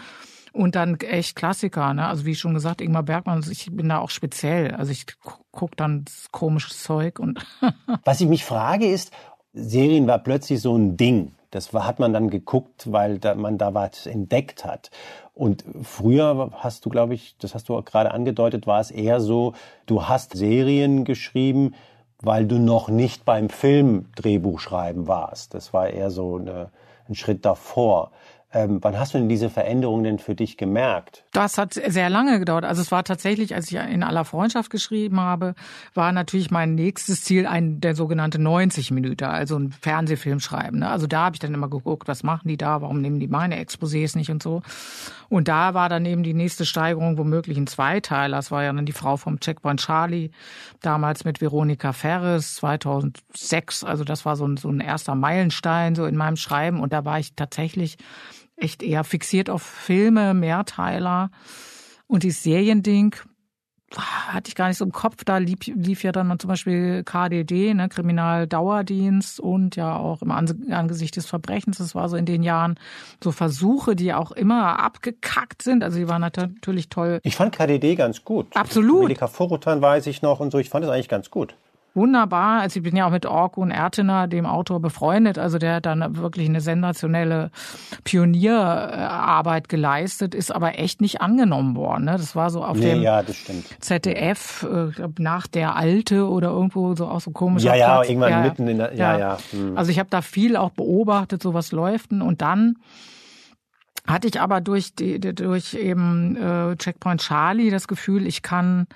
und 0.52 0.74
dann 0.74 0.96
echt 0.96 1.36
Klassiker. 1.36 1.94
Ne? 1.94 2.06
Also 2.06 2.24
wie 2.24 2.34
schon 2.34 2.54
gesagt, 2.54 2.80
Ingmar 2.80 3.04
Bergmann, 3.04 3.36
also 3.36 3.52
ich 3.52 3.68
bin 3.70 3.88
da 3.88 3.98
auch 3.98 4.10
speziell. 4.10 4.72
Also 4.72 4.90
ich 4.90 5.06
gucke 5.52 5.76
dann 5.76 6.06
komisches 6.32 6.82
Zeug 6.82 7.20
und. 7.20 7.46
Was 8.04 8.20
ich 8.20 8.28
mich 8.28 8.44
frage 8.44 8.86
ist, 8.86 9.12
Serien 9.52 10.06
war 10.06 10.18
plötzlich 10.18 10.60
so 10.60 10.76
ein 10.76 10.96
Ding. 10.96 11.34
Das 11.50 11.72
hat 11.72 11.98
man 11.98 12.12
dann 12.12 12.30
geguckt, 12.30 12.90
weil 12.92 13.18
da, 13.18 13.34
man 13.34 13.58
da 13.58 13.74
was 13.74 14.06
entdeckt 14.06 14.64
hat. 14.64 14.92
Und 15.34 15.64
früher 15.82 16.52
hast 16.54 16.86
du, 16.86 16.90
glaube 16.90 17.14
ich, 17.14 17.36
das 17.38 17.56
hast 17.56 17.68
du 17.68 17.76
auch 17.76 17.84
gerade 17.84 18.12
angedeutet, 18.12 18.68
war 18.68 18.80
es 18.80 18.92
eher 18.92 19.20
so, 19.20 19.54
du 19.86 20.06
hast 20.06 20.36
Serien 20.36 21.04
geschrieben, 21.04 21.74
weil 22.22 22.46
du 22.46 22.58
noch 22.58 22.88
nicht 22.88 23.24
beim 23.24 23.48
Filmdrehbuch 23.48 24.60
schreiben 24.60 25.08
warst. 25.08 25.54
Das 25.54 25.72
war 25.72 25.88
eher 25.88 26.10
so 26.10 26.36
eine, 26.36 26.70
ein 27.08 27.14
Schritt 27.14 27.44
davor. 27.44 28.10
Ähm, 28.52 28.78
wann 28.82 28.98
hast 28.98 29.14
du 29.14 29.18
denn 29.18 29.28
diese 29.28 29.48
Veränderung 29.48 30.02
denn 30.02 30.18
für 30.18 30.34
dich 30.34 30.56
gemerkt? 30.56 31.22
Das 31.32 31.56
hat 31.56 31.74
sehr 31.74 32.10
lange 32.10 32.40
gedauert. 32.40 32.64
Also 32.64 32.82
es 32.82 32.90
war 32.90 33.04
tatsächlich, 33.04 33.54
als 33.54 33.70
ich 33.70 33.78
in 33.78 34.02
aller 34.02 34.24
Freundschaft 34.24 34.70
geschrieben 34.70 35.20
habe, 35.20 35.54
war 35.94 36.10
natürlich 36.10 36.50
mein 36.50 36.74
nächstes 36.74 37.22
Ziel 37.22 37.46
ein 37.46 37.80
der 37.80 37.94
sogenannte 37.94 38.40
90 38.40 38.90
Minuten, 38.90 39.24
also 39.24 39.56
ein 39.56 39.70
Fernsehfilm 39.70 40.40
schreiben. 40.40 40.80
Ne? 40.80 40.90
Also 40.90 41.06
da 41.06 41.26
habe 41.26 41.36
ich 41.36 41.40
dann 41.40 41.54
immer 41.54 41.68
geguckt, 41.68 42.08
was 42.08 42.24
machen 42.24 42.48
die 42.48 42.56
da, 42.56 42.82
warum 42.82 43.00
nehmen 43.00 43.20
die 43.20 43.28
meine 43.28 43.64
Exposés 43.64 44.16
nicht 44.16 44.30
und 44.30 44.42
so. 44.42 44.62
Und 45.28 45.46
da 45.46 45.74
war 45.74 45.88
dann 45.88 46.04
eben 46.06 46.24
die 46.24 46.34
nächste 46.34 46.66
Steigerung 46.66 47.16
womöglich 47.16 47.56
ein 47.56 47.68
Zweiteiler. 47.68 48.36
Das 48.36 48.50
war 48.50 48.64
ja 48.64 48.72
dann 48.72 48.84
die 48.84 48.92
Frau 48.92 49.16
vom 49.16 49.38
Checkpoint 49.38 49.78
Charlie, 49.78 50.30
damals 50.82 51.24
mit 51.24 51.40
Veronika 51.40 51.92
Ferres, 51.92 52.56
2006. 52.56 53.84
Also 53.84 54.02
das 54.02 54.24
war 54.24 54.34
so 54.34 54.44
ein, 54.44 54.56
so 54.56 54.68
ein 54.68 54.80
erster 54.80 55.14
Meilenstein 55.14 55.94
so 55.94 56.04
in 56.04 56.16
meinem 56.16 56.34
Schreiben. 56.34 56.80
Und 56.80 56.92
da 56.92 57.04
war 57.04 57.20
ich 57.20 57.34
tatsächlich 57.34 57.96
echt 58.60 58.82
eher 58.82 59.04
fixiert 59.04 59.50
auf 59.50 59.62
Filme, 59.62 60.34
Mehrteiler. 60.34 61.30
Und 62.06 62.22
die 62.22 62.30
Seriending 62.30 63.14
hatte 63.96 64.48
ich 64.48 64.54
gar 64.54 64.68
nicht 64.68 64.76
so 64.76 64.84
im 64.84 64.92
Kopf. 64.92 65.24
Da 65.24 65.38
lief, 65.38 65.58
lief 65.66 66.04
ja 66.04 66.12
dann 66.12 66.38
zum 66.38 66.48
Beispiel 66.48 67.02
KDD, 67.02 67.74
ne, 67.74 67.88
Kriminaldauerdienst 67.88 69.40
und 69.40 69.76
ja 69.76 69.96
auch 69.96 70.22
im 70.22 70.30
Angesicht 70.30 71.16
des 71.16 71.26
Verbrechens. 71.26 71.78
Das 71.78 71.94
war 71.94 72.08
so 72.08 72.16
in 72.16 72.26
den 72.26 72.42
Jahren 72.42 72.78
so 73.22 73.32
Versuche, 73.32 73.96
die 73.96 74.14
auch 74.14 74.30
immer 74.30 74.78
abgekackt 74.78 75.62
sind. 75.62 75.82
Also 75.82 75.98
die 75.98 76.08
waren 76.08 76.20
natürlich 76.20 76.88
toll. 76.88 77.20
Ich 77.24 77.36
fand 77.36 77.54
KDD 77.54 77.96
ganz 77.96 78.24
gut. 78.24 78.46
Absolut. 78.54 79.02
Melika 79.02 79.26
Forutan 79.26 79.82
weiß 79.82 80.06
ich 80.06 80.22
noch 80.22 80.40
und 80.40 80.52
so. 80.52 80.58
Ich 80.58 80.70
fand 80.70 80.84
es 80.84 80.90
eigentlich 80.90 81.08
ganz 81.08 81.30
gut 81.30 81.54
wunderbar. 81.94 82.60
Also 82.60 82.78
ich 82.78 82.84
bin 82.84 82.96
ja 82.96 83.06
auch 83.06 83.10
mit 83.10 83.26
Orkun 83.26 83.70
Ertener, 83.70 84.26
dem 84.26 84.46
Autor, 84.46 84.80
befreundet. 84.80 85.38
Also 85.38 85.58
der 85.58 85.76
hat 85.76 85.86
dann 85.86 86.16
wirklich 86.16 86.48
eine 86.48 86.60
sensationelle 86.60 87.50
Pionierarbeit 88.04 89.68
geleistet, 89.68 90.34
ist 90.34 90.54
aber 90.54 90.78
echt 90.78 91.00
nicht 91.00 91.20
angenommen 91.20 91.76
worden. 91.76 92.04
Ne? 92.04 92.12
Das 92.12 92.36
war 92.36 92.50
so 92.50 92.64
auf 92.64 92.76
nee, 92.76 92.94
dem 92.94 93.02
ja, 93.02 93.22
ZDF 93.80 94.66
äh, 94.70 95.08
nach 95.18 95.46
der 95.46 95.76
Alte 95.76 96.28
oder 96.28 96.48
irgendwo 96.50 96.94
so 96.94 97.06
auch 97.06 97.20
so 97.20 97.30
komisch. 97.30 97.62
Ja, 97.62 97.74
ja, 97.74 98.02
irgendwann 98.02 98.30
ja, 98.30 98.40
mitten 98.42 98.68
in 98.68 98.78
der, 98.78 98.94
ja, 98.94 99.12
ja. 99.12 99.18
ja. 99.18 99.38
Hm. 99.50 99.76
Also 99.76 99.90
ich 99.90 99.98
habe 99.98 100.10
da 100.10 100.22
viel 100.22 100.56
auch 100.56 100.70
beobachtet, 100.70 101.42
so 101.42 101.54
was 101.54 101.72
läuft 101.72 102.12
und 102.12 102.40
dann 102.40 102.76
hatte 104.06 104.28
ich 104.28 104.40
aber 104.40 104.60
durch 104.60 104.94
die, 104.94 105.20
durch 105.20 105.74
eben 105.74 106.36
äh, 106.36 106.76
Checkpoint 106.76 107.20
Charlie 107.20 107.70
das 107.70 107.86
Gefühl, 107.86 108.26
ich 108.26 108.42
kann 108.42 108.86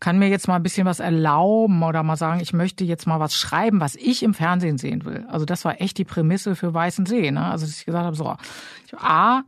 kann 0.00 0.18
mir 0.18 0.28
jetzt 0.28 0.48
mal 0.48 0.56
ein 0.56 0.62
bisschen 0.62 0.86
was 0.86 1.00
erlauben 1.00 1.82
oder 1.82 2.02
mal 2.02 2.16
sagen, 2.16 2.40
ich 2.40 2.52
möchte 2.52 2.84
jetzt 2.84 3.06
mal 3.06 3.20
was 3.20 3.34
schreiben, 3.34 3.80
was 3.80 3.96
ich 3.96 4.22
im 4.22 4.34
Fernsehen 4.34 4.78
sehen 4.78 5.04
will. 5.04 5.26
Also 5.28 5.44
das 5.44 5.64
war 5.64 5.80
echt 5.80 5.98
die 5.98 6.04
Prämisse 6.04 6.54
für 6.54 6.72
Weißen 6.72 7.06
See. 7.06 7.30
Ne? 7.30 7.44
Also 7.44 7.66
dass 7.66 7.78
ich 7.78 7.86
gesagt 7.86 8.04
habe, 8.04 8.16
so, 8.16 8.36
A, 8.96 9.42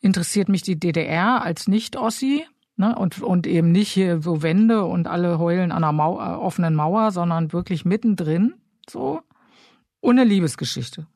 interessiert 0.00 0.48
mich 0.48 0.62
die 0.62 0.78
DDR 0.78 1.42
als 1.42 1.66
Nicht-Ossi, 1.66 2.44
Ne? 2.76 2.94
Und, 2.94 3.22
und 3.22 3.46
eben 3.46 3.72
nicht 3.72 3.90
hier 3.90 4.20
so 4.20 4.42
Wände 4.42 4.84
und 4.84 5.06
alle 5.06 5.38
heulen 5.38 5.72
an 5.72 5.82
einer 5.82 5.92
Mau 5.92 6.18
äh, 6.18 6.34
offenen 6.34 6.74
Mauer, 6.74 7.10
sondern 7.10 7.52
wirklich 7.52 7.84
mittendrin 7.84 8.54
so. 8.88 9.22
Und 10.00 10.18
eine 10.18 10.28
Liebesgeschichte. 10.28 11.06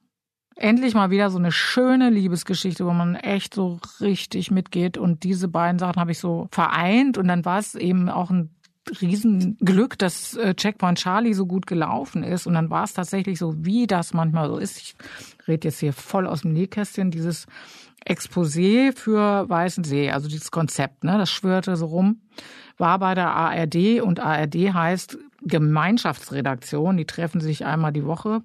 Endlich 0.57 0.95
mal 0.95 1.11
wieder 1.11 1.31
so 1.31 1.39
eine 1.39 1.53
schöne 1.53 2.11
Liebesgeschichte, 2.11 2.85
wo 2.87 2.93
man 2.93 3.15
echt 3.15 3.55
so 3.55 3.79
richtig 4.01 4.51
mitgeht. 4.51 4.97
Und 4.99 5.23
diese 5.23 5.49
beiden 5.49 5.79
Sachen 5.79 6.01
habe 6.01 6.13
ich 6.13 6.19
so 6.19 6.49
vereint. 6.51 7.19
Und 7.19 7.29
dann 7.29 7.45
war 7.45 7.59
es 7.59 7.75
eben 7.75 8.09
auch 8.09 8.31
ein 8.31 8.51
Riesenglück, 9.01 9.99
dass 9.99 10.37
äh, 10.37 10.55
Checkpoint 10.55 10.99
Charlie 10.99 11.35
so 11.35 11.47
gut 11.47 11.67
gelaufen 11.67 12.23
ist. 12.23 12.47
Und 12.47 12.55
dann 12.55 12.71
war 12.71 12.85
es 12.85 12.95
tatsächlich 12.95 13.39
so, 13.39 13.55
wie 13.65 13.87
das 13.87 14.15
manchmal 14.15 14.49
so 14.49 14.57
ist. 14.57 14.79
Ich 14.79 14.95
rede 15.47 15.69
jetzt 15.69 15.81
hier 15.81 15.93
voll 15.93 16.27
aus 16.27 16.43
dem 16.43 16.53
Nähkästchen, 16.53 17.11
dieses 17.11 17.47
Exposé 18.07 18.97
für 18.97 19.49
Weißensee, 19.49 20.11
also 20.11 20.29
dieses 20.29 20.51
Konzept, 20.51 21.05
ne, 21.05 21.19
das 21.19 21.31
schwörte 21.31 21.77
so 21.77 21.87
rum, 21.87 22.23
war 22.79 22.99
bei 22.99 23.15
der 23.15 23.31
ARD 23.31 24.01
und 24.01 24.21
ARD 24.21 24.73
heißt 24.73 25.19
Gemeinschaftsredaktion, 25.43 26.97
die 26.97 27.05
treffen 27.05 27.41
sich 27.41 27.65
einmal 27.67 27.93
die 27.93 28.05
Woche 28.05 28.43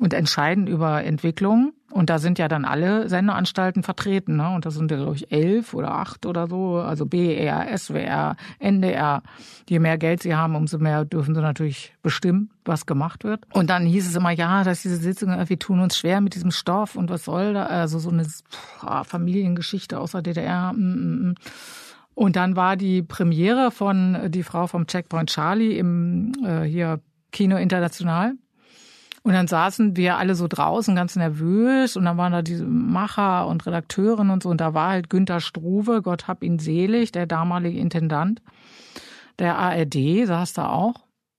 und 0.00 0.14
entscheiden 0.14 0.66
über 0.66 1.04
Entwicklungen. 1.04 1.72
Und 1.90 2.10
da 2.10 2.18
sind 2.18 2.38
ja 2.38 2.48
dann 2.48 2.64
alle 2.64 3.08
Sendeanstalten 3.08 3.82
vertreten. 3.82 4.36
Ne? 4.36 4.50
Und 4.50 4.66
das 4.66 4.74
sind 4.74 4.90
ja, 4.90 4.96
glaube 4.96 5.14
ich, 5.14 5.32
elf 5.32 5.72
oder 5.72 5.92
acht 5.92 6.26
oder 6.26 6.46
so. 6.46 6.76
Also 6.76 7.06
BR, 7.06 7.66
SWR, 7.78 8.36
NDR. 8.58 9.22
Je 9.68 9.78
mehr 9.78 9.96
Geld 9.96 10.22
sie 10.22 10.34
haben, 10.34 10.56
umso 10.56 10.78
mehr 10.78 11.04
dürfen 11.04 11.34
sie 11.34 11.40
natürlich 11.40 11.94
bestimmen, 12.02 12.50
was 12.64 12.86
gemacht 12.86 13.24
wird. 13.24 13.44
Und 13.52 13.70
dann 13.70 13.86
hieß 13.86 14.06
es 14.08 14.16
immer, 14.16 14.30
ja, 14.30 14.64
dass 14.64 14.82
diese 14.82 14.96
Sitzungen, 14.96 15.48
wir 15.48 15.58
tun 15.58 15.80
uns 15.80 15.96
schwer 15.96 16.20
mit 16.20 16.34
diesem 16.34 16.50
Stoff 16.50 16.96
und 16.96 17.08
was 17.08 17.24
soll 17.24 17.54
da? 17.54 17.66
Also 17.66 17.98
so 17.98 18.10
eine 18.10 18.24
pff, 18.24 19.06
Familiengeschichte 19.06 19.98
aus 19.98 20.12
der 20.12 20.22
DDR. 20.22 20.72
Mm, 20.72 20.78
mm, 20.78 21.28
mm. 21.28 21.34
Und 22.14 22.36
dann 22.36 22.56
war 22.56 22.76
die 22.76 23.02
Premiere 23.02 23.70
von 23.70 24.30
die 24.30 24.42
Frau 24.42 24.66
vom 24.66 24.86
Checkpoint 24.86 25.30
Charlie 25.30 25.78
im 25.78 26.32
äh, 26.44 26.62
hier 26.62 27.00
Kino 27.30 27.56
International. 27.56 28.32
Und 29.26 29.32
dann 29.32 29.48
saßen 29.48 29.96
wir 29.96 30.18
alle 30.18 30.36
so 30.36 30.46
draußen 30.46 30.94
ganz 30.94 31.16
nervös 31.16 31.96
und 31.96 32.04
dann 32.04 32.16
waren 32.16 32.30
da 32.30 32.42
diese 32.42 32.64
Macher 32.64 33.48
und 33.48 33.66
Redakteurin 33.66 34.30
und 34.30 34.44
so 34.44 34.50
und 34.50 34.60
da 34.60 34.72
war 34.72 34.90
halt 34.90 35.10
Günter 35.10 35.40
Struve, 35.40 36.00
Gott 36.00 36.28
hab 36.28 36.44
ihn 36.44 36.60
selig, 36.60 37.10
der 37.10 37.26
damalige 37.26 37.76
Intendant 37.76 38.40
der 39.40 39.58
ARD, 39.58 40.26
saß 40.26 40.52
da 40.52 40.68
auch. 40.68 40.94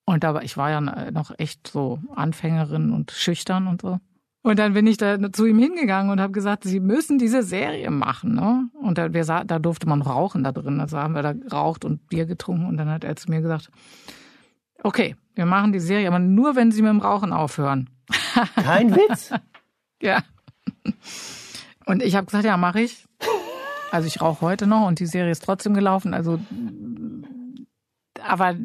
Und 0.06 0.26
da 0.26 0.34
war, 0.34 0.44
ich 0.44 0.58
war 0.58 0.70
ja 0.70 0.82
noch 0.82 1.32
echt 1.38 1.66
so 1.66 2.00
Anfängerin 2.14 2.92
und 2.92 3.12
schüchtern 3.12 3.68
und 3.68 3.82
so. 3.82 4.00
Und 4.44 4.60
dann 4.60 4.74
bin 4.74 4.86
ich 4.86 4.98
da 4.98 5.32
zu 5.32 5.46
ihm 5.46 5.58
hingegangen 5.58 6.12
und 6.12 6.20
habe 6.20 6.34
gesagt, 6.34 6.66
Sie 6.66 6.82
müssen 6.82 7.18
diese 7.18 7.42
Serie 7.42 7.90
machen. 7.90 8.36
Ne? 8.36 8.68
Und 8.82 8.98
da, 8.98 9.14
wir, 9.14 9.24
da 9.24 9.60
durfte 9.60 9.88
man 9.88 10.02
rauchen 10.02 10.44
da 10.44 10.52
drin. 10.52 10.82
Also 10.82 10.98
haben 10.98 11.16
wir 11.16 11.22
da 11.22 11.32
geraucht 11.32 11.86
und 11.86 12.06
Bier 12.10 12.26
getrunken. 12.26 12.66
Und 12.66 12.76
dann 12.76 12.90
hat 12.90 13.06
er 13.06 13.16
zu 13.16 13.32
mir 13.32 13.40
gesagt, 13.40 13.72
okay, 14.84 15.16
wir 15.36 15.46
machen 15.46 15.72
die 15.72 15.80
Serie, 15.80 16.08
aber 16.08 16.20
nur, 16.20 16.56
wenn 16.56 16.72
Sie 16.72 16.82
mit 16.82 16.90
dem 16.90 17.00
Rauchen 17.00 17.34
aufhören. 17.34 17.90
Kein 18.56 18.96
Witz? 18.96 19.32
ja. 20.02 20.24
Und 21.86 22.04
ich 22.04 22.16
habe 22.16 22.26
gesagt, 22.26 22.46
ja, 22.46 22.58
mache 22.58 22.82
ich. 22.82 23.06
Also 23.92 24.08
ich 24.08 24.22
rauche 24.22 24.42
heute 24.42 24.68
noch 24.68 24.88
und 24.88 25.00
die 25.00 25.06
Serie 25.06 25.32
ist 25.32 25.44
trotzdem 25.44 25.74
gelaufen. 25.74 26.14
Also, 26.14 26.40
aber 28.22 28.56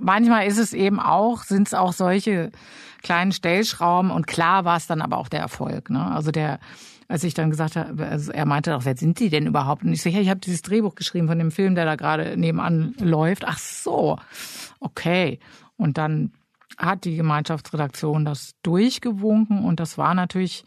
manchmal 0.00 0.46
ist 0.46 0.58
es 0.58 0.72
eben 0.72 1.00
auch, 1.00 1.42
sind 1.42 1.66
es 1.66 1.74
auch 1.74 1.92
solche 1.92 2.52
kleinen 3.02 3.32
Stellschrauben 3.32 4.10
und 4.10 4.26
klar 4.26 4.64
war 4.64 4.76
es 4.76 4.86
dann 4.86 5.02
aber 5.02 5.18
auch 5.18 5.28
der 5.28 5.40
Erfolg. 5.40 5.90
Ne? 5.90 6.04
Also 6.04 6.30
der, 6.30 6.60
als 7.12 7.24
ich 7.24 7.34
dann 7.34 7.50
gesagt 7.50 7.76
habe, 7.76 8.06
also 8.06 8.32
er 8.32 8.46
meinte 8.46 8.74
auch, 8.74 8.86
wer 8.86 8.96
sind 8.96 9.18
Sie 9.18 9.28
denn 9.28 9.46
überhaupt? 9.46 9.84
Und 9.84 9.92
ich 9.92 10.00
so, 10.00 10.08
ja, 10.08 10.18
ich 10.18 10.30
habe 10.30 10.40
dieses 10.40 10.62
Drehbuch 10.62 10.94
geschrieben 10.94 11.28
von 11.28 11.38
dem 11.38 11.50
Film, 11.50 11.74
der 11.74 11.84
da 11.84 11.94
gerade 11.94 12.38
nebenan 12.38 12.94
läuft. 12.98 13.44
Ach 13.46 13.58
so, 13.58 14.16
okay. 14.80 15.38
Und 15.76 15.98
dann 15.98 16.32
hat 16.78 17.04
die 17.04 17.16
Gemeinschaftsredaktion 17.16 18.24
das 18.24 18.54
durchgewunken 18.62 19.62
und 19.62 19.78
das 19.78 19.98
war 19.98 20.14
natürlich 20.14 20.64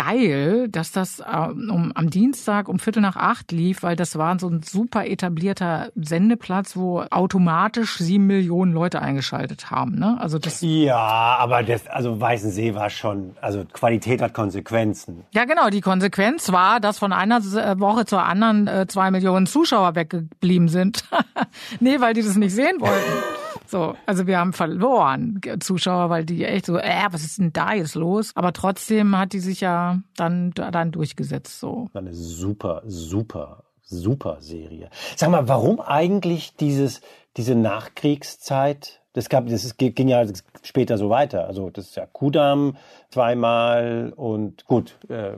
geil, 0.00 0.68
dass 0.68 0.92
das 0.92 1.20
äh, 1.20 1.24
um, 1.24 1.92
am 1.94 2.10
Dienstag 2.10 2.68
um 2.68 2.78
Viertel 2.78 3.02
nach 3.02 3.16
acht 3.16 3.52
lief, 3.52 3.82
weil 3.82 3.96
das 3.96 4.16
war 4.16 4.38
so 4.38 4.48
ein 4.48 4.62
super 4.62 5.06
etablierter 5.06 5.90
Sendeplatz, 5.94 6.76
wo 6.76 7.02
automatisch 7.10 7.98
sieben 7.98 8.26
Millionen 8.26 8.72
Leute 8.72 9.02
eingeschaltet 9.02 9.70
haben. 9.70 9.98
Ne? 9.98 10.16
Also 10.20 10.38
das 10.38 10.60
ja, 10.60 10.96
aber 10.96 11.62
das, 11.62 11.86
also 11.86 12.20
Weißensee 12.20 12.74
war 12.74 12.90
schon, 12.90 13.36
also 13.40 13.64
Qualität 13.64 14.22
hat 14.22 14.32
Konsequenzen. 14.34 15.24
Ja, 15.32 15.44
genau. 15.44 15.68
Die 15.70 15.80
Konsequenz 15.80 16.50
war, 16.52 16.80
dass 16.80 16.98
von 16.98 17.12
einer 17.12 17.40
Woche 17.78 18.06
zur 18.06 18.22
anderen 18.22 18.66
äh, 18.66 18.86
zwei 18.86 19.10
Millionen 19.10 19.46
Zuschauer 19.46 19.94
weggeblieben 19.94 20.68
sind. 20.68 21.04
nee, 21.80 22.00
weil 22.00 22.14
die 22.14 22.22
das 22.22 22.36
nicht 22.36 22.54
sehen 22.54 22.80
wollten. 22.80 23.49
So, 23.70 23.94
also 24.04 24.26
wir 24.26 24.38
haben 24.38 24.52
verloren 24.52 25.40
Zuschauer, 25.60 26.10
weil 26.10 26.24
die 26.24 26.44
echt 26.44 26.66
so, 26.66 26.76
äh, 26.76 27.06
was 27.10 27.22
ist 27.22 27.38
denn 27.38 27.52
da 27.52 27.72
jetzt 27.72 27.94
los? 27.94 28.32
Aber 28.34 28.52
trotzdem 28.52 29.16
hat 29.16 29.32
die 29.32 29.38
sich 29.38 29.60
ja 29.60 30.00
dann 30.16 30.50
dann 30.50 30.90
durchgesetzt 30.90 31.60
so. 31.60 31.88
Eine 31.94 32.12
super, 32.12 32.82
super, 32.84 33.62
super 33.82 34.38
Serie. 34.40 34.90
Sag 35.14 35.30
mal, 35.30 35.46
warum 35.46 35.80
eigentlich 35.80 36.56
dieses 36.56 37.00
diese 37.36 37.54
Nachkriegszeit? 37.54 39.02
Das 39.12 39.28
gab, 39.28 39.46
das 39.46 39.76
ging 39.76 40.08
ja 40.08 40.24
später 40.62 40.98
so 40.98 41.08
weiter. 41.08 41.46
Also 41.46 41.70
das 41.70 41.90
ist 41.90 41.96
ja 41.96 42.06
Kudam 42.06 42.76
zweimal 43.10 44.12
und 44.16 44.64
gut. 44.66 44.98
Äh, 45.08 45.34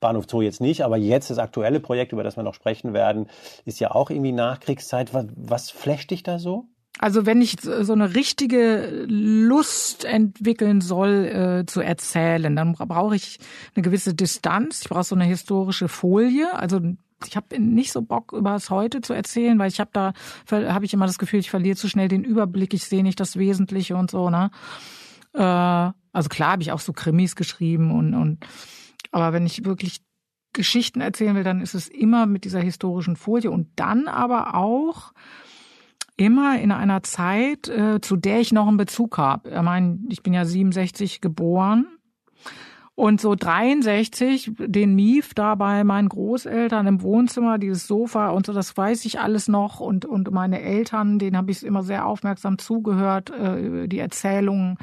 Bahnhof 0.00 0.26
Zoo 0.28 0.42
jetzt 0.42 0.60
nicht, 0.60 0.82
aber 0.82 0.96
jetzt 0.96 1.30
das 1.30 1.38
aktuelle 1.38 1.80
Projekt, 1.80 2.12
über 2.12 2.22
das 2.22 2.36
wir 2.36 2.42
noch 2.42 2.54
sprechen 2.54 2.92
werden, 2.92 3.28
ist 3.64 3.80
ja 3.80 3.92
auch 3.92 4.10
irgendwie 4.10 4.32
Nachkriegszeit. 4.32 5.14
Was, 5.14 5.26
was 5.36 5.70
flasht 5.70 6.10
dich 6.10 6.22
da 6.22 6.38
so? 6.38 6.66
Also 6.98 7.26
wenn 7.26 7.42
ich 7.42 7.56
so 7.60 7.92
eine 7.92 8.14
richtige 8.14 9.04
Lust 9.06 10.04
entwickeln 10.04 10.80
soll 10.80 11.26
äh, 11.26 11.66
zu 11.66 11.80
erzählen, 11.80 12.56
dann 12.56 12.72
brauche 12.72 13.16
ich 13.16 13.38
eine 13.74 13.82
gewisse 13.82 14.14
Distanz. 14.14 14.82
Ich 14.82 14.88
brauche 14.88 15.04
so 15.04 15.14
eine 15.14 15.24
historische 15.24 15.88
Folie. 15.88 16.54
Also 16.54 16.80
ich 17.26 17.36
habe 17.36 17.60
nicht 17.60 17.92
so 17.92 18.02
Bock 18.02 18.32
über 18.32 18.50
das 18.50 18.70
Heute 18.70 19.00
zu 19.02 19.12
erzählen, 19.12 19.58
weil 19.58 19.68
ich 19.70 19.80
habe 19.80 19.90
da 19.92 20.12
habe 20.50 20.84
ich 20.84 20.94
immer 20.94 21.06
das 21.06 21.18
Gefühl, 21.18 21.40
ich 21.40 21.50
verliere 21.50 21.76
zu 21.76 21.88
schnell 21.88 22.08
den 22.08 22.24
Überblick. 22.24 22.72
Ich 22.72 22.84
sehe 22.84 23.02
nicht 23.02 23.20
das 23.20 23.36
Wesentliche 23.36 23.96
und 23.96 24.10
so. 24.10 24.30
Ne? 24.30 24.50
Äh, 25.34 25.40
also 25.40 26.28
klar 26.30 26.52
habe 26.52 26.62
ich 26.62 26.72
auch 26.72 26.80
so 26.80 26.92
Krimis 26.92 27.36
geschrieben 27.36 27.90
und 27.90 28.14
und 28.14 28.46
aber 29.12 29.32
wenn 29.32 29.46
ich 29.46 29.64
wirklich 29.64 30.00
Geschichten 30.52 31.02
erzählen 31.02 31.36
will, 31.36 31.44
dann 31.44 31.60
ist 31.60 31.74
es 31.74 31.88
immer 31.88 32.24
mit 32.24 32.44
dieser 32.44 32.60
historischen 32.60 33.16
Folie 33.16 33.50
und 33.50 33.68
dann 33.76 34.08
aber 34.08 34.54
auch 34.54 35.12
immer 36.16 36.58
in 36.60 36.72
einer 36.72 37.02
Zeit, 37.02 37.68
äh, 37.68 38.00
zu 38.00 38.16
der 38.16 38.40
ich 38.40 38.52
noch 38.52 38.68
einen 38.68 38.76
Bezug 38.76 39.18
habe. 39.18 39.50
Ich 39.50 39.62
meine, 39.62 39.98
ich 40.08 40.22
bin 40.22 40.32
ja 40.32 40.44
67 40.44 41.20
geboren. 41.20 41.86
Und 42.94 43.20
so 43.20 43.34
63, 43.34 44.52
den 44.56 44.94
Mief 44.94 45.34
da 45.34 45.54
bei 45.54 45.84
meinen 45.84 46.08
Großeltern 46.08 46.86
im 46.86 47.02
Wohnzimmer, 47.02 47.58
dieses 47.58 47.86
Sofa 47.86 48.30
und 48.30 48.46
so, 48.46 48.54
das 48.54 48.74
weiß 48.74 49.04
ich 49.04 49.20
alles 49.20 49.48
noch. 49.48 49.80
Und, 49.80 50.06
und 50.06 50.30
meine 50.30 50.62
Eltern, 50.62 51.18
denen 51.18 51.36
habe 51.36 51.50
ich 51.50 51.62
immer 51.62 51.82
sehr 51.82 52.06
aufmerksam 52.06 52.56
zugehört, 52.56 53.28
äh, 53.28 53.86
die 53.86 53.98
Erzählungen, 53.98 54.78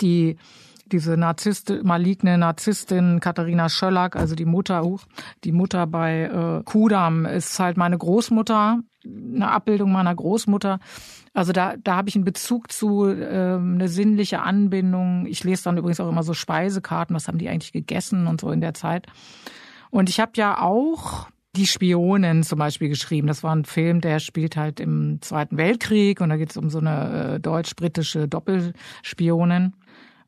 die 0.00 0.38
diese 0.92 1.16
Narzisste, 1.16 1.82
maligne 1.84 2.38
Narzisstin 2.38 3.20
Katharina 3.20 3.68
Schöllack, 3.68 4.16
also 4.16 4.34
die 4.34 4.44
Mutter, 4.44 4.82
die 5.44 5.52
Mutter 5.52 5.86
bei 5.86 6.22
äh, 6.24 6.62
Kudam 6.64 7.26
ist 7.26 7.58
halt 7.58 7.76
meine 7.76 7.98
Großmutter, 7.98 8.80
eine 9.04 9.50
Abbildung 9.50 9.92
meiner 9.92 10.14
Großmutter. 10.14 10.78
Also 11.34 11.52
da, 11.52 11.76
da 11.76 11.96
habe 11.96 12.08
ich 12.08 12.16
einen 12.16 12.24
Bezug 12.24 12.72
zu, 12.72 13.06
äh, 13.06 13.56
eine 13.56 13.88
sinnliche 13.88 14.40
Anbindung. 14.40 15.26
Ich 15.26 15.44
lese 15.44 15.64
dann 15.64 15.76
übrigens 15.76 16.00
auch 16.00 16.08
immer 16.08 16.22
so 16.22 16.34
Speisekarten, 16.34 17.14
was 17.14 17.28
haben 17.28 17.38
die 17.38 17.48
eigentlich 17.48 17.72
gegessen 17.72 18.26
und 18.26 18.40
so 18.40 18.50
in 18.50 18.60
der 18.60 18.74
Zeit. 18.74 19.06
Und 19.90 20.08
ich 20.08 20.20
habe 20.20 20.32
ja 20.36 20.60
auch 20.60 21.28
die 21.56 21.66
Spionin 21.66 22.42
zum 22.42 22.58
Beispiel 22.58 22.88
geschrieben. 22.88 23.26
Das 23.26 23.42
war 23.42 23.54
ein 23.54 23.64
Film, 23.64 24.00
der 24.00 24.20
spielt 24.20 24.56
halt 24.56 24.80
im 24.80 25.20
Zweiten 25.20 25.56
Weltkrieg 25.56 26.20
und 26.20 26.28
da 26.28 26.36
geht 26.36 26.50
es 26.50 26.56
um 26.56 26.70
so 26.70 26.78
eine 26.78 27.34
äh, 27.34 27.40
deutsch-britische 27.40 28.28
Doppelspionin. 28.28 29.74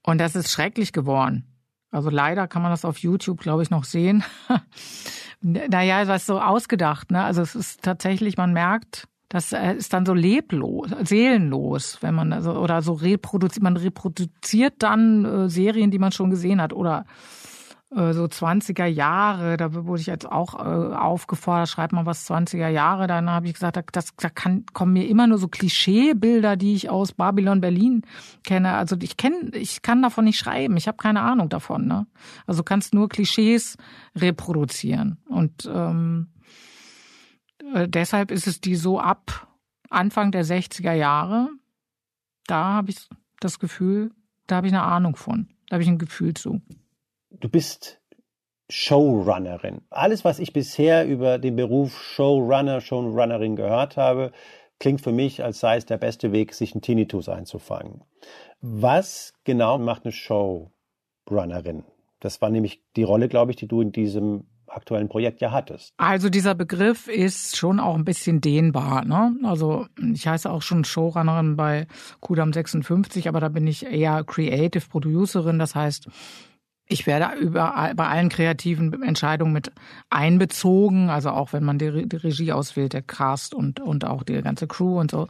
Und 0.03 0.19
das 0.19 0.37
ist 0.37 0.51
schrecklich 0.51 0.93
geworden. 0.93 1.47
Also 1.91 2.11
leider 2.11 2.47
kann 2.47 2.63
man 2.63 2.71
das 2.71 2.85
auf 2.85 2.99
YouTube, 2.99 3.41
glaube 3.41 3.63
ich, 3.63 3.71
noch 3.71 3.85
sehen. 3.85 4.23
naja, 5.41 6.07
was 6.07 6.27
so 6.27 6.41
ausgedacht, 6.41 7.11
ne? 7.11 7.25
Also 7.25 7.43
es 7.43 7.55
ist 7.55 7.83
tatsächlich, 7.83 8.37
man 8.37 8.53
merkt, 8.53 9.09
das 9.29 9.53
ist 9.53 9.93
dann 9.93 10.07
so 10.07 10.15
leblos, 10.15 10.91
seelenlos, 11.03 11.99
wenn 12.01 12.15
man 12.15 12.33
also 12.33 12.53
oder 12.53 12.83
so 12.83 12.95
reproduziert, 12.95 13.63
man 13.63 13.77
reproduziert 13.77 14.75
dann 14.79 15.25
äh, 15.25 15.49
Serien, 15.49 15.91
die 15.91 16.01
man 16.01 16.13
schon 16.13 16.31
gesehen 16.31 16.61
hat 16.61 16.73
oder 16.73 17.05
äh, 17.07 17.50
so 17.93 18.25
20er 18.25 18.87
Jahre, 18.87 19.57
da 19.57 19.75
wurde 19.75 20.01
ich 20.01 20.07
jetzt 20.07 20.25
auch 20.25 20.55
äh, 20.55 20.95
aufgefordert, 20.95 21.69
schreib 21.69 21.93
mal 21.93 22.07
was 22.07 22.31
20er 22.31 22.69
Jahre. 22.69 23.09
Dann 23.09 23.29
habe 23.29 23.49
ich 23.49 23.55
gesagt, 23.55 23.81
das, 23.93 24.15
da 24.17 24.31
kann, 24.31 24.65
kommen 24.73 24.93
mir 24.93 25.09
immer 25.09 25.27
nur 25.27 25.39
so 25.39 25.49
Klischeebilder, 25.49 26.57
die 26.57 26.75
ich 26.75 26.89
aus 26.89 27.13
Babylon 27.13 27.61
Berlin 27.61 28.03
kenne. 28.45 28.75
Also 28.75 28.97
ich 29.03 29.17
kenne, 29.17 29.51
ich 29.55 29.83
kann 29.83 30.03
davon 30.03 30.25
nicht 30.25 30.39
schreiben. 30.39 30.77
Ich 30.77 30.87
habe 30.87 30.99
keine 30.99 31.23
Ahnung 31.23 31.49
davon. 31.49 31.89
Ne? 31.89 32.07
Also 32.47 32.63
kannst 32.63 32.95
nur 32.95 33.09
Klischees 33.09 33.77
reproduzieren. 34.15 35.19
Und 35.29 35.69
ähm, 35.73 36.29
äh, 37.75 37.89
deshalb 37.89 38.31
ist 38.31 38.47
es 38.47 38.61
die 38.61 38.77
so 38.77 39.01
ab 39.01 39.49
Anfang 39.89 40.31
der 40.31 40.45
60er 40.45 40.93
Jahre. 40.93 41.49
Da 42.47 42.67
habe 42.67 42.91
ich 42.91 43.09
das 43.41 43.59
Gefühl, 43.59 44.13
da 44.47 44.57
habe 44.57 44.69
ich 44.69 44.73
eine 44.73 44.83
Ahnung 44.83 45.17
von. 45.17 45.49
Da 45.67 45.75
habe 45.75 45.83
ich 45.83 45.89
ein 45.89 45.99
Gefühl 45.99 46.35
zu 46.35 46.63
du 47.31 47.49
bist 47.49 48.01
Showrunnerin. 48.69 49.83
Alles, 49.91 50.25
was 50.25 50.39
ich 50.39 50.53
bisher 50.53 51.07
über 51.07 51.39
den 51.39 51.57
Beruf 51.57 52.01
Showrunner, 52.01 52.81
Showrunnerin 52.81 53.57
gehört 53.57 53.97
habe, 53.97 54.33
klingt 54.79 55.01
für 55.01 55.13
mich, 55.13 55.43
als 55.43 55.61
sei 55.61 55.77
es 55.77 55.87
der 55.87 55.99
beste 55.99 56.33
Weg, 56.33 56.55
sich 56.55 56.73
einen 56.73 56.83
Tinnitus 56.83 57.29
einzufangen. 57.29 58.03
Was 58.61 59.35
genau 59.45 59.79
macht 59.79 60.05
eine 60.05 60.13
Showrunnerin? 60.13 61.85
Das 62.21 62.41
war 62.43 62.51
nämlich 62.51 62.83
die 62.97 63.03
Rolle, 63.03 63.29
glaube 63.29 63.51
ich, 63.51 63.57
die 63.57 63.67
du 63.67 63.81
in 63.81 63.93
diesem 63.93 64.47
aktuellen 64.67 65.09
Projekt 65.09 65.41
ja 65.41 65.51
hattest. 65.51 65.95
Also 65.97 66.31
dieser 66.31 66.55
Begriff 66.55 67.09
ist 67.09 67.57
schon 67.57 67.81
auch 67.81 67.97
ein 67.97 68.05
bisschen 68.05 68.41
dehnbar. 68.41 69.05
Ne? 69.05 69.35
Also 69.43 69.87
ich 70.13 70.29
heiße 70.29 70.49
auch 70.49 70.63
schon 70.63 70.85
Showrunnerin 70.85 71.57
bei 71.57 71.89
Kudam 72.21 72.53
56, 72.53 73.29
aber 73.29 73.41
da 73.41 73.49
bin 73.49 73.67
ich 73.67 73.85
eher 73.85 74.23
Creative 74.23 74.87
Producerin. 74.89 75.59
Das 75.59 75.75
heißt, 75.75 76.09
ich 76.91 77.07
werde 77.07 77.39
überall, 77.39 77.95
bei 77.95 78.09
allen 78.09 78.29
kreativen 78.29 79.03
Entscheidungen 79.03 79.53
mit 79.53 79.73
einbezogen, 80.11 81.09
also 81.09 81.31
auch 81.31 81.53
wenn 81.53 81.65
man 81.65 81.79
die, 81.79 82.09
die 82.09 82.17
Regie 82.17 82.53
auswählt, 82.53 82.93
der 82.93 83.03
Cast 83.03 83.55
und, 83.55 83.81
und 83.81 84.05
auch 84.05 84.25
die 84.25 84.43
ganze 84.43 84.67
Crew 84.67 84.99
und 84.99 85.11
so. 85.11 85.29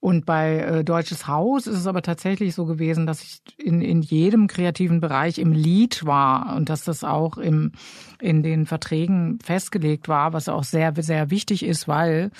Und 0.00 0.24
bei 0.24 0.60
äh, 0.60 0.82
Deutsches 0.82 1.26
Haus 1.26 1.66
ist 1.66 1.76
es 1.76 1.86
aber 1.86 2.00
tatsächlich 2.00 2.54
so 2.54 2.64
gewesen, 2.64 3.06
dass 3.06 3.22
ich 3.22 3.42
in, 3.58 3.82
in 3.82 4.00
jedem 4.00 4.46
kreativen 4.46 5.00
Bereich 5.00 5.38
im 5.38 5.52
Lead 5.52 6.06
war 6.06 6.56
und 6.56 6.70
dass 6.70 6.84
das 6.84 7.04
auch 7.04 7.36
im, 7.36 7.72
in 8.18 8.42
den 8.42 8.64
Verträgen 8.64 9.38
festgelegt 9.44 10.08
war, 10.08 10.32
was 10.32 10.48
auch 10.48 10.64
sehr, 10.64 10.94
sehr 10.96 11.30
wichtig 11.30 11.62
ist, 11.62 11.86
weil 11.86 12.30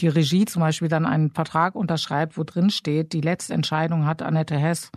die 0.00 0.08
Regie 0.08 0.46
zum 0.46 0.60
Beispiel 0.60 0.88
dann 0.88 1.04
einen 1.04 1.30
Vertrag 1.30 1.74
unterschreibt, 1.74 2.38
wo 2.38 2.44
drin 2.44 2.70
steht, 2.70 3.12
die 3.12 3.20
letzte 3.20 3.52
Entscheidung 3.52 4.06
hat 4.06 4.22
Annette 4.22 4.56
Hess 4.56 4.90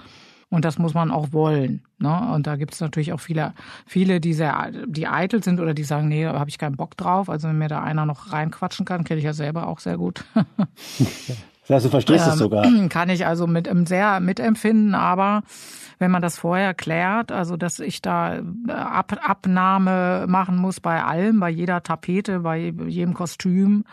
und 0.53 0.65
das 0.65 0.77
muss 0.77 0.93
man 0.93 1.09
auch 1.09 1.33
wollen. 1.33 1.81
Ne? 1.97 2.31
Und 2.31 2.45
da 2.45 2.57
gibt 2.57 2.75
es 2.75 2.79
natürlich 2.79 3.11
auch 3.11 3.19
viele, 3.19 3.53
viele, 3.87 4.19
die 4.19 4.35
sehr, 4.35 4.69
die 4.85 5.07
eitel 5.07 5.43
sind 5.43 5.59
oder 5.59 5.73
die 5.73 5.83
sagen, 5.83 6.07
nee, 6.07 6.27
habe 6.27 6.47
ich 6.47 6.59
keinen 6.59 6.77
Bock 6.77 6.95
drauf. 6.95 7.27
Also 7.27 7.47
wenn 7.47 7.57
mir 7.57 7.69
da 7.69 7.81
einer 7.81 8.05
noch 8.05 8.31
reinquatschen 8.31 8.85
kann, 8.85 9.03
kenne 9.03 9.17
ich 9.17 9.25
ja 9.25 9.33
selber 9.33 9.65
auch 9.65 9.79
sehr 9.79 9.97
gut. 9.97 10.23
also 11.67 11.89
verstehst 11.89 12.27
ähm, 12.27 12.33
es 12.33 12.37
sogar. 12.37 12.67
Kann 12.89 13.09
ich 13.09 13.25
also 13.25 13.47
mit 13.47 13.67
sehr 13.87 14.19
mitempfinden, 14.19 14.93
aber 14.93 15.41
wenn 15.97 16.11
man 16.11 16.21
das 16.21 16.37
vorher 16.37 16.75
klärt, 16.75 17.31
also 17.31 17.57
dass 17.57 17.79
ich 17.79 18.03
da 18.03 18.35
äh, 18.35 18.41
Ab 18.71 19.17
Abnahme 19.23 20.25
machen 20.27 20.57
muss 20.57 20.79
bei 20.79 21.03
allem, 21.03 21.39
bei 21.39 21.49
jeder 21.49 21.81
Tapete, 21.81 22.41
bei 22.41 22.71
jedem 22.85 23.15
Kostüm, 23.15 23.85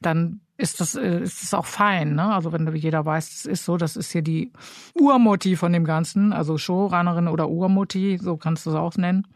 dann 0.00 0.42
ist 0.62 0.80
das, 0.80 0.94
äh, 0.94 1.20
ist 1.20 1.42
das 1.42 1.54
auch 1.54 1.66
fein. 1.66 2.14
Ne? 2.14 2.32
Also 2.32 2.52
wenn 2.52 2.74
jeder 2.74 3.04
weiß, 3.04 3.32
es 3.32 3.46
ist 3.46 3.64
so, 3.64 3.76
das 3.76 3.96
ist 3.96 4.12
hier 4.12 4.22
die 4.22 4.52
Urmutti 4.94 5.56
von 5.56 5.72
dem 5.72 5.84
Ganzen, 5.84 6.32
also 6.32 6.56
Showrunnerin 6.56 7.28
oder 7.28 7.48
Urmutti, 7.48 8.18
so 8.18 8.36
kannst 8.36 8.64
du 8.64 8.70
es 8.70 8.76
auch 8.76 8.96
nennen. 8.96 9.26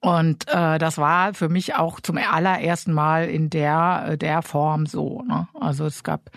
Und 0.00 0.48
äh, 0.48 0.78
das 0.78 0.98
war 0.98 1.34
für 1.34 1.48
mich 1.48 1.76
auch 1.76 2.00
zum 2.00 2.18
allerersten 2.18 2.92
Mal 2.92 3.28
in 3.28 3.50
der, 3.50 4.06
äh, 4.08 4.18
der 4.18 4.42
Form 4.42 4.86
so. 4.86 5.22
Ne? 5.22 5.48
Also 5.54 5.86
es 5.86 6.02
gab, 6.02 6.30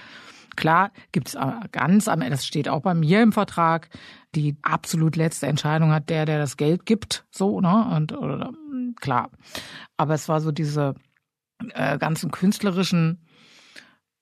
klar, 0.56 0.92
gibt 1.12 1.30
es 1.30 1.38
ganz 1.72 2.08
am 2.08 2.22
Ende, 2.22 2.32
das 2.32 2.46
steht 2.46 2.70
auch 2.70 2.82
bei 2.82 2.94
mir 2.94 3.22
im 3.22 3.32
Vertrag, 3.32 3.90
die 4.36 4.58
absolut 4.62 5.16
letzte 5.16 5.48
Entscheidung 5.48 5.92
hat 5.92 6.10
der, 6.10 6.26
der 6.26 6.40
das 6.40 6.58
Geld 6.58 6.86
gibt, 6.86 7.26
so, 7.32 7.60
ne? 7.60 7.90
Und 7.96 8.12
oder, 8.14 8.52
klar. 9.00 9.32
Aber 9.98 10.14
es 10.14 10.30
war 10.30 10.42
so 10.42 10.52
diese 10.52 10.96
äh, 11.74 11.98
ganzen 11.98 12.32
künstlerischen 12.32 13.27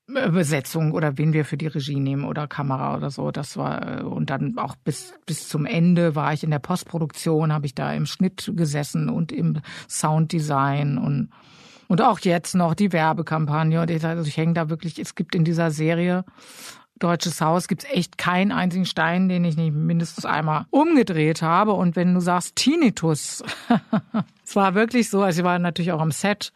Besetzung 0.08 0.92
oder 0.92 1.18
wen 1.18 1.34
wir 1.34 1.46
für 1.46 1.58
die 1.58 1.68
Regie 1.68 2.00
nehmen 2.00 2.26
oder 2.26 2.48
Kamera 2.48 2.96
oder 2.96 3.10
so. 3.10 3.32
Das 3.32 3.58
war 3.58 4.06
und 4.06 4.30
dann 4.30 4.58
auch 4.58 4.76
bis 4.76 5.14
bis 5.26 5.48
zum 5.48 5.66
Ende 5.66 6.16
war 6.16 6.32
ich 6.34 6.44
in 6.44 6.52
der 6.52 6.60
Postproduktion, 6.60 7.52
habe 7.52 7.66
ich 7.66 7.74
da 7.74 7.92
im 7.94 8.06
Schnitt 8.06 8.52
gesessen 8.56 9.10
und 9.10 9.32
im 9.32 9.62
Sounddesign 9.90 10.98
und 10.98 11.30
und 11.88 12.02
auch 12.02 12.20
jetzt 12.20 12.56
noch 12.56 12.76
die 12.76 12.94
Werbekampagne. 12.94 13.80
Also 13.80 14.28
ich 14.28 14.38
hänge 14.38 14.54
da 14.54 14.70
wirklich. 14.70 15.00
Es 15.00 15.16
gibt 15.16 15.36
in 15.36 15.44
dieser 15.44 15.72
Serie 15.72 16.24
Deutsches 16.98 17.42
Haus 17.42 17.68
gibt's 17.68 17.86
echt 17.92 18.18
keinen 18.18 18.54
einzigen 18.54 18.86
Stein, 18.86 19.28
den 19.28 19.44
ich 19.44 19.58
nicht 19.58 19.74
mindestens 19.74 20.24
einmal 20.24 20.66
umgedreht 20.70 21.42
habe. 21.42 21.74
Und 21.74 21.98
wenn 21.98 22.14
du 22.14 22.22
sagst 22.22 22.56
Tinnitus, 22.56 23.44
es 24.46 24.56
war 24.56 24.76
wirklich 24.76 25.10
so. 25.10 25.22
Also 25.22 25.42
ich 25.42 25.46
war 25.46 25.60
natürlich 25.60 25.92
auch 25.92 26.00
am 26.00 26.12
Set 26.12 26.54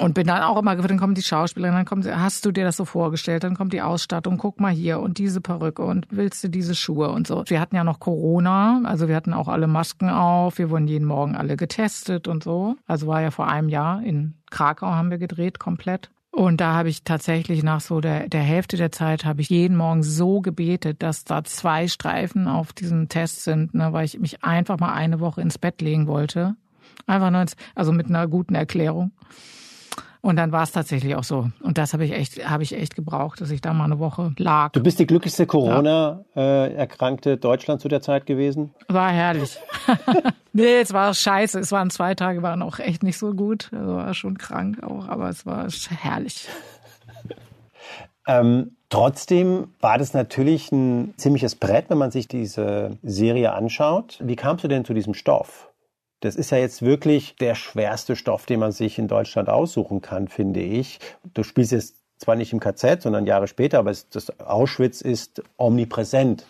und 0.00 0.14
bin 0.14 0.26
dann 0.26 0.42
auch 0.42 0.58
immer, 0.58 0.76
dann 0.76 0.98
kommen 0.98 1.14
die 1.14 1.22
Schauspielerin, 1.22 1.74
dann 1.74 1.84
kommt, 1.84 2.06
hast 2.06 2.44
du 2.44 2.52
dir 2.52 2.64
das 2.64 2.76
so 2.76 2.84
vorgestellt, 2.84 3.44
dann 3.44 3.54
kommt 3.54 3.72
die 3.72 3.82
Ausstattung, 3.82 4.38
guck 4.38 4.60
mal 4.60 4.72
hier 4.72 5.00
und 5.00 5.18
diese 5.18 5.40
Perücke 5.40 5.82
und 5.82 6.06
willst 6.10 6.42
du 6.44 6.48
diese 6.48 6.74
Schuhe 6.74 7.10
und 7.10 7.26
so. 7.26 7.44
Wir 7.46 7.60
hatten 7.60 7.76
ja 7.76 7.84
noch 7.84 8.00
Corona, 8.00 8.80
also 8.84 9.08
wir 9.08 9.16
hatten 9.16 9.32
auch 9.32 9.48
alle 9.48 9.66
Masken 9.66 10.08
auf, 10.08 10.58
wir 10.58 10.70
wurden 10.70 10.88
jeden 10.88 11.06
Morgen 11.06 11.36
alle 11.36 11.56
getestet 11.56 12.28
und 12.28 12.42
so. 12.42 12.76
Also 12.86 13.06
war 13.06 13.22
ja 13.22 13.30
vor 13.30 13.48
einem 13.48 13.68
Jahr 13.68 14.02
in 14.02 14.34
Krakau 14.50 14.86
haben 14.86 15.10
wir 15.10 15.18
gedreht 15.18 15.58
komplett. 15.58 16.10
Und 16.34 16.60
da 16.60 16.74
habe 16.74 16.88
ich 16.88 17.04
tatsächlich 17.04 17.62
nach 17.62 17.80
so 17.80 18.00
der, 18.00 18.28
der 18.28 18.42
Hälfte 18.42 18.76
der 18.76 18.90
Zeit 18.90 19.24
habe 19.24 19.40
ich 19.40 19.50
jeden 19.50 19.76
Morgen 19.76 20.02
so 20.02 20.40
gebetet, 20.40 21.00
dass 21.00 21.24
da 21.24 21.44
zwei 21.44 21.86
Streifen 21.86 22.48
auf 22.48 22.72
diesem 22.72 23.08
Test 23.08 23.44
sind, 23.44 23.72
ne, 23.72 23.92
weil 23.92 24.04
ich 24.04 24.18
mich 24.18 24.42
einfach 24.42 24.80
mal 24.80 24.92
eine 24.92 25.20
Woche 25.20 25.40
ins 25.40 25.58
Bett 25.58 25.80
legen 25.80 26.08
wollte. 26.08 26.56
Einfach 27.06 27.30
nur, 27.30 27.42
ins, 27.42 27.54
also 27.76 27.92
mit 27.92 28.08
einer 28.08 28.26
guten 28.26 28.56
Erklärung. 28.56 29.12
Und 30.24 30.36
dann 30.36 30.52
war 30.52 30.62
es 30.62 30.72
tatsächlich 30.72 31.16
auch 31.16 31.22
so. 31.22 31.50
Und 31.60 31.76
das 31.76 31.92
habe 31.92 32.06
ich 32.06 32.12
echt, 32.12 32.48
habe 32.48 32.62
ich 32.62 32.72
echt 32.72 32.96
gebraucht, 32.96 33.42
dass 33.42 33.50
ich 33.50 33.60
da 33.60 33.74
mal 33.74 33.84
eine 33.84 33.98
Woche 33.98 34.32
lag. 34.38 34.72
Du 34.72 34.82
bist 34.82 34.98
die 34.98 35.06
glücklichste 35.06 35.44
Corona-Erkrankte 35.44 37.28
ja. 37.28 37.36
äh, 37.36 37.38
Deutschland 37.38 37.82
zu 37.82 37.88
der 37.88 38.00
Zeit 38.00 38.24
gewesen? 38.24 38.72
War 38.88 39.10
herrlich. 39.10 39.58
nee, 40.54 40.80
es 40.80 40.94
war 40.94 41.12
scheiße. 41.12 41.58
Es 41.60 41.72
waren 41.72 41.90
zwei 41.90 42.14
Tage, 42.14 42.40
waren 42.40 42.62
auch 42.62 42.78
echt 42.78 43.02
nicht 43.02 43.18
so 43.18 43.34
gut. 43.34 43.68
Also 43.74 43.96
war 43.96 44.14
schon 44.14 44.38
krank 44.38 44.82
auch, 44.82 45.08
aber 45.08 45.28
es 45.28 45.44
war 45.44 45.68
herrlich. 46.00 46.48
ähm, 48.26 48.70
Trotzdem 48.88 49.74
war 49.80 49.98
das 49.98 50.14
natürlich 50.14 50.72
ein 50.72 51.12
ziemliches 51.18 51.56
Brett, 51.56 51.90
wenn 51.90 51.98
man 51.98 52.12
sich 52.12 52.28
diese 52.28 52.96
Serie 53.02 53.52
anschaut. 53.52 54.20
Wie 54.22 54.36
kamst 54.36 54.62
du 54.62 54.68
denn 54.68 54.86
zu 54.86 54.94
diesem 54.94 55.12
Stoff? 55.12 55.68
Das 56.24 56.36
ist 56.36 56.50
ja 56.50 56.56
jetzt 56.56 56.80
wirklich 56.80 57.36
der 57.36 57.54
schwerste 57.54 58.16
Stoff, 58.16 58.46
den 58.46 58.58
man 58.58 58.72
sich 58.72 58.98
in 58.98 59.08
Deutschland 59.08 59.50
aussuchen 59.50 60.00
kann, 60.00 60.28
finde 60.28 60.60
ich. 60.60 60.98
Du 61.34 61.42
spielst 61.42 61.70
jetzt 61.70 61.96
zwar 62.16 62.34
nicht 62.34 62.50
im 62.54 62.60
KZ, 62.60 63.02
sondern 63.02 63.26
Jahre 63.26 63.46
später, 63.46 63.78
aber 63.78 63.90
es, 63.90 64.08
das 64.08 64.40
Auschwitz 64.40 65.02
ist 65.02 65.42
omnipräsent. 65.58 66.46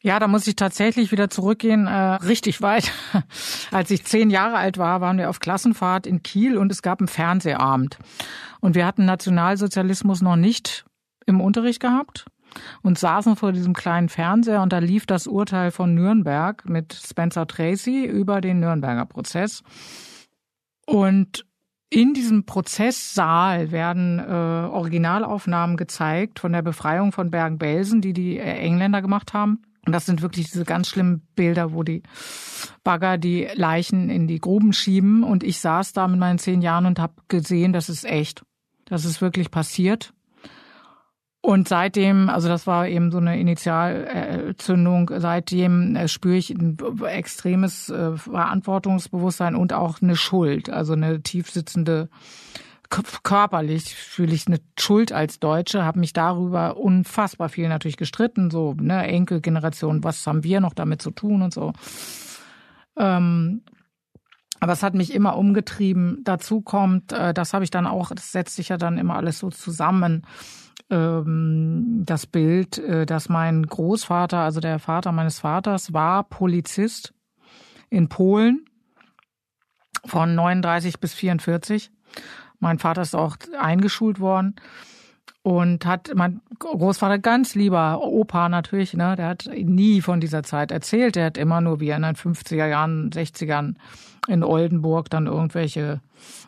Ja, 0.00 0.18
da 0.18 0.26
muss 0.26 0.48
ich 0.48 0.56
tatsächlich 0.56 1.12
wieder 1.12 1.30
zurückgehen, 1.30 1.86
äh, 1.86 1.92
richtig 1.92 2.60
weit. 2.60 2.90
Als 3.70 3.92
ich 3.92 4.04
zehn 4.04 4.30
Jahre 4.30 4.56
alt 4.56 4.78
war, 4.78 5.00
waren 5.00 5.16
wir 5.16 5.30
auf 5.30 5.38
Klassenfahrt 5.38 6.04
in 6.04 6.24
Kiel 6.24 6.58
und 6.58 6.72
es 6.72 6.82
gab 6.82 6.98
einen 6.98 7.06
Fernsehabend. 7.06 7.98
Und 8.58 8.74
wir 8.74 8.84
hatten 8.84 9.04
Nationalsozialismus 9.04 10.22
noch 10.22 10.34
nicht 10.34 10.86
im 11.24 11.40
Unterricht 11.40 11.78
gehabt 11.78 12.26
und 12.82 12.98
saßen 12.98 13.36
vor 13.36 13.52
diesem 13.52 13.74
kleinen 13.74 14.08
Fernseher 14.08 14.62
und 14.62 14.72
da 14.72 14.78
lief 14.78 15.06
das 15.06 15.26
Urteil 15.26 15.70
von 15.70 15.94
Nürnberg 15.94 16.68
mit 16.68 16.94
Spencer 16.94 17.46
Tracy 17.46 18.04
über 18.04 18.40
den 18.40 18.60
Nürnberger 18.60 19.06
Prozess. 19.06 19.62
Und 20.86 21.44
in 21.90 22.12
diesem 22.12 22.44
Prozesssaal 22.44 23.70
werden 23.70 24.18
äh, 24.18 24.22
Originalaufnahmen 24.32 25.76
gezeigt 25.76 26.38
von 26.38 26.52
der 26.52 26.62
Befreiung 26.62 27.12
von 27.12 27.30
Bergen-Belsen, 27.30 28.00
die 28.00 28.12
die 28.12 28.38
äh, 28.38 28.58
Engländer 28.58 29.00
gemacht 29.00 29.32
haben. 29.32 29.62
Und 29.86 29.92
das 29.92 30.04
sind 30.04 30.20
wirklich 30.20 30.50
diese 30.50 30.66
ganz 30.66 30.88
schlimmen 30.88 31.26
Bilder, 31.34 31.72
wo 31.72 31.82
die 31.82 32.02
Bagger 32.84 33.16
die 33.16 33.48
Leichen 33.54 34.10
in 34.10 34.26
die 34.26 34.38
Gruben 34.38 34.74
schieben. 34.74 35.24
Und 35.24 35.42
ich 35.42 35.60
saß 35.60 35.94
da 35.94 36.06
mit 36.08 36.20
meinen 36.20 36.38
zehn 36.38 36.60
Jahren 36.60 36.84
und 36.84 36.98
habe 36.98 37.14
gesehen, 37.28 37.72
das 37.72 37.88
ist 37.88 38.04
echt. 38.04 38.44
Das 38.84 39.06
ist 39.06 39.22
wirklich 39.22 39.50
passiert. 39.50 40.12
Und 41.40 41.68
seitdem, 41.68 42.28
also 42.28 42.48
das 42.48 42.66
war 42.66 42.88
eben 42.88 43.12
so 43.12 43.18
eine 43.18 43.38
Initialzündung, 43.38 45.10
seitdem 45.18 45.94
äh, 45.94 46.08
spüre 46.08 46.36
ich 46.36 46.50
ein 46.50 46.76
extremes 47.06 47.88
äh, 47.90 48.16
Verantwortungsbewusstsein 48.16 49.54
und 49.54 49.72
auch 49.72 50.02
eine 50.02 50.16
Schuld, 50.16 50.68
also 50.68 50.94
eine 50.94 51.22
tiefsitzende 51.22 52.08
körperlich 53.22 53.94
fühle 53.94 54.34
ich 54.34 54.46
eine 54.46 54.60
Schuld 54.78 55.12
als 55.12 55.38
Deutsche, 55.40 55.84
habe 55.84 56.00
mich 56.00 56.14
darüber 56.14 56.78
unfassbar 56.78 57.50
viel 57.50 57.68
natürlich 57.68 57.98
gestritten, 57.98 58.50
so 58.50 58.74
ne 58.74 59.06
Enkelgeneration, 59.06 60.02
was 60.04 60.26
haben 60.26 60.42
wir 60.42 60.60
noch 60.60 60.72
damit 60.72 61.02
zu 61.02 61.10
tun 61.10 61.42
und 61.42 61.52
so. 61.52 61.72
Ähm, 62.96 63.62
Aber 64.60 64.72
es 64.72 64.82
hat 64.82 64.94
mich 64.94 65.14
immer 65.14 65.36
umgetrieben. 65.36 66.22
Dazu 66.24 66.62
kommt, 66.62 67.12
äh, 67.12 67.32
das 67.34 67.52
habe 67.52 67.64
ich 67.64 67.70
dann 67.70 67.86
auch, 67.86 68.10
das 68.10 68.32
setzt 68.32 68.56
sich 68.56 68.70
ja 68.70 68.76
dann 68.76 68.98
immer 68.98 69.16
alles 69.16 69.38
so 69.38 69.50
zusammen, 69.50 70.26
ähm, 70.90 72.02
das 72.04 72.26
Bild, 72.26 72.78
äh, 72.78 73.06
dass 73.06 73.28
mein 73.28 73.64
Großvater, 73.64 74.38
also 74.38 74.60
der 74.60 74.78
Vater 74.78 75.12
meines 75.12 75.40
Vaters, 75.40 75.92
war 75.92 76.24
Polizist 76.24 77.14
in 77.90 78.08
Polen 78.08 78.64
von 80.04 80.34
39 80.34 81.00
bis 81.00 81.14
44. 81.14 81.90
Mein 82.58 82.78
Vater 82.78 83.02
ist 83.02 83.14
auch 83.14 83.36
eingeschult 83.58 84.20
worden 84.20 84.56
und 85.42 85.86
hat 85.86 86.10
mein 86.14 86.40
Großvater 86.58 87.18
ganz 87.18 87.54
lieber 87.54 88.02
Opa 88.02 88.48
natürlich, 88.48 88.94
ne, 88.94 89.14
der 89.16 89.28
hat 89.28 89.48
nie 89.54 90.00
von 90.00 90.20
dieser 90.20 90.42
Zeit 90.42 90.72
erzählt. 90.72 91.16
Der 91.16 91.26
hat 91.26 91.38
immer 91.38 91.60
nur 91.60 91.80
wie 91.80 91.88
er 91.88 91.96
in 91.96 92.02
den 92.02 92.16
50er 92.16 92.66
Jahren, 92.66 93.10
60ern 93.10 93.74
in 94.26 94.42
Oldenburg 94.42 95.08
dann 95.10 95.26
irgendwelche 95.26 96.00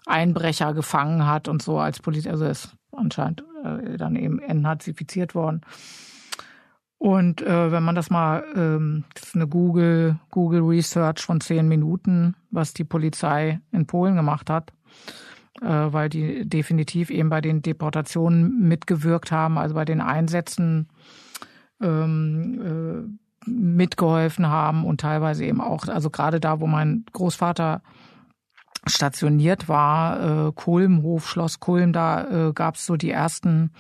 Einbrecher 0.07 0.75
gefangen 0.75 1.27
hat 1.27 1.49
und 1.49 1.63
so 1.63 1.79
als 1.79 2.01
Polizist, 2.01 2.29
also 2.29 2.45
ist 2.47 2.77
anscheinend 2.93 3.45
äh, 3.65 3.97
dann 3.97 4.17
eben 4.17 4.39
entnazifiziert 4.39 5.35
worden. 5.35 5.63
Und 7.01 7.41
äh, 7.41 7.73
wenn 7.73 7.83
man 7.83 7.95
das 7.95 8.11
mal, 8.11 8.45
ähm, 8.55 9.05
das 9.15 9.29
ist 9.29 9.35
eine 9.35 9.49
Google, 9.49 10.19
Google 10.31 10.61
Research 10.61 11.21
von 11.21 11.41
zehn 11.41 11.67
Minuten, 11.67 12.37
was 12.51 12.75
die 12.75 12.85
Polizei 12.85 13.61
in 13.73 13.87
Polen 13.87 14.17
gemacht 14.17 14.51
hat, 14.51 14.75
äh, 15.63 15.67
weil 15.67 16.11
die 16.11 16.47
definitiv 16.47 17.09
eben 17.09 17.31
bei 17.31 17.41
den 17.41 17.63
Deportationen 17.63 18.69
mitgewirkt 18.69 19.33
haben, 19.33 19.57
also 19.57 19.75
bei 19.75 19.87
den 19.87 20.03
Einsätzen 20.03 20.89
ähm, 21.81 23.17
äh, 23.47 23.49
mitgeholfen 23.51 24.49
haben 24.49 24.85
und 24.85 25.01
teilweise 25.01 25.47
eben 25.47 25.63
auch, 25.63 25.89
also 25.89 26.11
gerade 26.11 26.39
da, 26.39 26.61
wo 26.61 26.67
mein 26.67 27.07
Großvater 27.15 27.81
stationiert 28.87 29.69
war, 29.69 30.49
äh, 30.49 30.53
Kulmhof, 30.53 31.29
Schloss 31.29 31.61
Kulm, 31.61 31.93
da 31.93 32.49
äh, 32.49 32.53
gab 32.53 32.77
es 32.77 32.87
so 32.87 32.97
die 32.97 33.11
ersten 33.11 33.71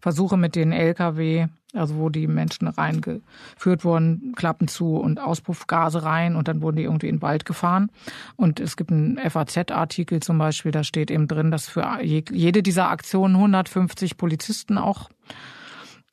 Versuche 0.00 0.36
mit 0.36 0.54
den 0.54 0.72
Lkw, 0.72 1.46
also 1.72 1.96
wo 1.96 2.08
die 2.08 2.26
Menschen 2.26 2.68
reingeführt 2.68 3.84
wurden, 3.84 4.34
Klappen 4.36 4.68
zu 4.68 4.96
und 4.96 5.18
Auspuffgase 5.18 6.02
rein 6.02 6.36
und 6.36 6.46
dann 6.46 6.62
wurden 6.62 6.76
die 6.76 6.84
irgendwie 6.84 7.08
in 7.08 7.16
den 7.16 7.22
Wald 7.22 7.44
gefahren. 7.44 7.90
Und 8.36 8.60
es 8.60 8.76
gibt 8.76 8.92
einen 8.92 9.18
FAZ-Artikel 9.18 10.20
zum 10.20 10.38
Beispiel, 10.38 10.72
da 10.72 10.84
steht 10.84 11.10
eben 11.10 11.26
drin, 11.26 11.50
dass 11.50 11.68
für 11.68 12.00
jede 12.02 12.62
dieser 12.62 12.90
Aktionen 12.90 13.36
150 13.36 14.16
Polizisten 14.16 14.78
auch 14.78 15.08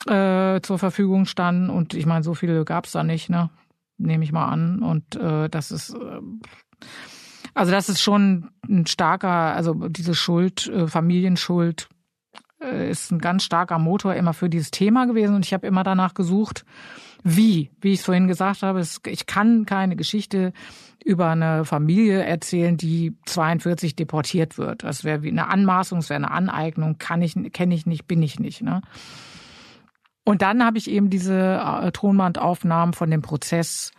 äh, 0.07 0.61
zur 0.61 0.79
Verfügung 0.79 1.25
standen. 1.25 1.69
Und 1.69 1.93
ich 1.93 2.05
meine, 2.05 2.23
so 2.23 2.33
viele 2.33 2.65
gab 2.65 2.85
es 2.85 2.91
da 2.93 3.03
nicht, 3.03 3.29
ne? 3.29 3.49
Nehme 3.97 4.23
ich 4.23 4.31
mal 4.31 4.47
an. 4.47 4.79
Und 4.79 5.15
äh, 5.15 5.47
das 5.47 5.69
ist 5.69 5.93
äh, 5.93 6.21
also 7.53 7.71
das 7.71 7.89
ist 7.89 8.01
schon 8.01 8.49
ein 8.67 8.85
starker, 8.85 9.55
also 9.55 9.73
diese 9.73 10.15
Schuld, 10.15 10.67
äh, 10.67 10.87
Familienschuld 10.87 11.89
äh, 12.61 12.89
ist 12.89 13.11
ein 13.11 13.19
ganz 13.19 13.43
starker 13.43 13.79
Motor 13.79 14.15
immer 14.15 14.33
für 14.33 14.49
dieses 14.49 14.71
Thema 14.71 15.05
gewesen 15.05 15.35
und 15.35 15.45
ich 15.45 15.53
habe 15.53 15.67
immer 15.67 15.83
danach 15.83 16.13
gesucht, 16.13 16.65
wie, 17.23 17.69
wie 17.81 17.93
ich 17.93 17.99
es 17.99 18.05
vorhin 18.05 18.27
gesagt 18.27 18.63
habe, 18.63 18.81
ich 19.05 19.25
kann 19.25 19.65
keine 19.65 19.95
Geschichte 19.95 20.53
über 21.03 21.29
eine 21.29 21.65
Familie 21.65 22.23
erzählen, 22.23 22.77
die 22.77 23.15
42 23.25 23.95
deportiert 23.95 24.57
wird. 24.57 24.83
Das 24.83 25.03
wäre 25.03 25.23
wie 25.23 25.29
eine 25.29 25.47
Anmaßung, 25.47 25.99
das 25.99 26.09
wäre 26.09 26.17
eine 26.17 26.31
Aneignung, 26.31 26.97
kann 26.97 27.21
ich, 27.21 27.35
kenne 27.53 27.75
ich 27.75 27.85
nicht, 27.85 28.07
bin 28.07 28.21
ich 28.23 28.39
nicht. 28.39 28.61
Ne? 28.61 28.81
Und 30.23 30.41
dann 30.41 30.63
habe 30.63 30.77
ich 30.77 30.89
eben 30.89 31.09
diese 31.09 31.59
äh, 31.59 31.91
Tonbandaufnahmen 31.91 32.93
von 32.93 33.09
dem 33.09 33.21
Prozess 33.21 33.91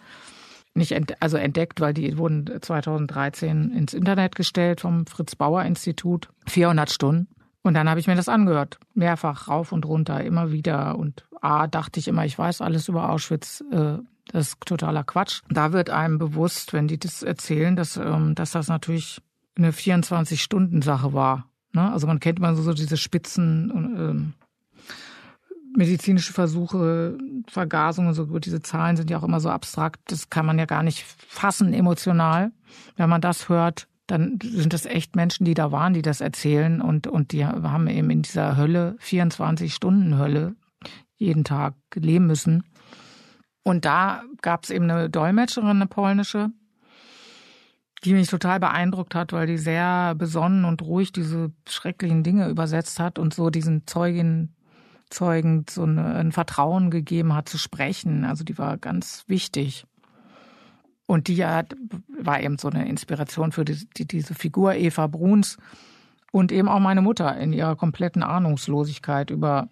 nicht 0.74 0.92
ent, 0.92 1.20
also 1.20 1.36
entdeckt, 1.36 1.80
weil 1.80 1.94
die 1.94 2.16
wurden 2.16 2.50
2013 2.60 3.72
ins 3.72 3.94
Internet 3.94 4.36
gestellt 4.36 4.80
vom 4.80 5.06
Fritz 5.06 5.36
Bauer 5.36 5.62
Institut. 5.64 6.28
400 6.46 6.90
Stunden. 6.90 7.28
Und 7.62 7.74
dann 7.74 7.88
habe 7.88 8.00
ich 8.00 8.06
mir 8.06 8.16
das 8.16 8.28
angehört. 8.28 8.78
Mehrfach 8.94 9.48
rauf 9.48 9.72
und 9.72 9.86
runter, 9.86 10.22
immer 10.24 10.50
wieder. 10.50 10.98
Und 10.98 11.24
A, 11.40 11.66
dachte 11.66 12.00
ich 12.00 12.08
immer, 12.08 12.24
ich 12.24 12.38
weiß 12.38 12.60
alles 12.60 12.88
über 12.88 13.10
Auschwitz. 13.10 13.62
Äh, 13.70 13.98
das 14.26 14.48
ist 14.48 14.60
totaler 14.64 15.04
Quatsch. 15.04 15.42
Da 15.48 15.72
wird 15.72 15.90
einem 15.90 16.18
bewusst, 16.18 16.72
wenn 16.72 16.88
die 16.88 16.98
das 16.98 17.22
erzählen, 17.22 17.76
dass, 17.76 17.96
ähm, 17.96 18.34
dass 18.34 18.52
das 18.52 18.68
natürlich 18.68 19.20
eine 19.56 19.72
24-Stunden-Sache 19.72 21.12
war. 21.12 21.48
Ne? 21.72 21.92
Also 21.92 22.06
man 22.06 22.20
kennt 22.20 22.40
man 22.40 22.56
so, 22.56 22.62
so 22.62 22.72
diese 22.72 22.96
Spitzen 22.96 23.70
ähm, 23.74 24.34
medizinische 25.74 26.32
Versuche, 26.32 27.18
Vergasungen, 27.48 28.14
so 28.14 28.26
gut, 28.26 28.46
diese 28.46 28.60
Zahlen 28.60 28.96
sind 28.96 29.10
ja 29.10 29.18
auch 29.18 29.22
immer 29.22 29.40
so 29.40 29.48
abstrakt, 29.48 30.00
das 30.06 30.30
kann 30.30 30.46
man 30.46 30.58
ja 30.58 30.66
gar 30.66 30.82
nicht 30.82 31.02
fassen 31.02 31.72
emotional. 31.72 32.52
Wenn 32.96 33.08
man 33.08 33.20
das 33.20 33.48
hört, 33.48 33.88
dann 34.06 34.38
sind 34.42 34.72
das 34.72 34.86
echt 34.86 35.16
Menschen, 35.16 35.44
die 35.44 35.54
da 35.54 35.72
waren, 35.72 35.94
die 35.94 36.02
das 36.02 36.20
erzählen 36.20 36.80
und, 36.80 37.06
und 37.06 37.32
die 37.32 37.46
haben 37.46 37.86
eben 37.88 38.10
in 38.10 38.22
dieser 38.22 38.56
Hölle, 38.56 38.96
24 38.98 39.72
Stunden 39.72 40.18
Hölle, 40.18 40.54
jeden 41.16 41.44
Tag 41.44 41.74
leben 41.94 42.26
müssen. 42.26 42.64
Und 43.62 43.84
da 43.84 44.22
gab 44.42 44.64
es 44.64 44.70
eben 44.70 44.90
eine 44.90 45.08
Dolmetscherin, 45.08 45.70
eine 45.70 45.86
polnische, 45.86 46.50
die 48.04 48.12
mich 48.12 48.28
total 48.28 48.58
beeindruckt 48.58 49.14
hat, 49.14 49.32
weil 49.32 49.46
die 49.46 49.58
sehr 49.58 50.14
besonnen 50.16 50.64
und 50.64 50.82
ruhig 50.82 51.12
diese 51.12 51.52
schrecklichen 51.68 52.24
Dinge 52.24 52.48
übersetzt 52.48 52.98
hat 52.98 53.18
und 53.20 53.32
so 53.32 53.50
diesen 53.50 53.86
Zeuginnen 53.86 54.56
Zeugen 55.12 55.66
so 55.68 55.84
ein 55.84 56.32
Vertrauen 56.32 56.90
gegeben 56.90 57.34
hat 57.34 57.48
zu 57.48 57.58
sprechen. 57.58 58.24
Also 58.24 58.44
die 58.44 58.58
war 58.58 58.78
ganz 58.78 59.24
wichtig. 59.28 59.86
Und 61.06 61.28
die 61.28 61.44
hat, 61.44 61.74
war 62.08 62.40
eben 62.40 62.58
so 62.58 62.68
eine 62.68 62.88
Inspiration 62.88 63.52
für 63.52 63.64
die, 63.64 63.86
die, 63.96 64.06
diese 64.06 64.34
Figur 64.34 64.74
Eva 64.74 65.06
Bruns 65.06 65.58
und 66.30 66.50
eben 66.52 66.68
auch 66.68 66.80
meine 66.80 67.02
Mutter 67.02 67.36
in 67.36 67.52
ihrer 67.52 67.76
kompletten 67.76 68.22
Ahnungslosigkeit 68.22 69.30
über 69.30 69.68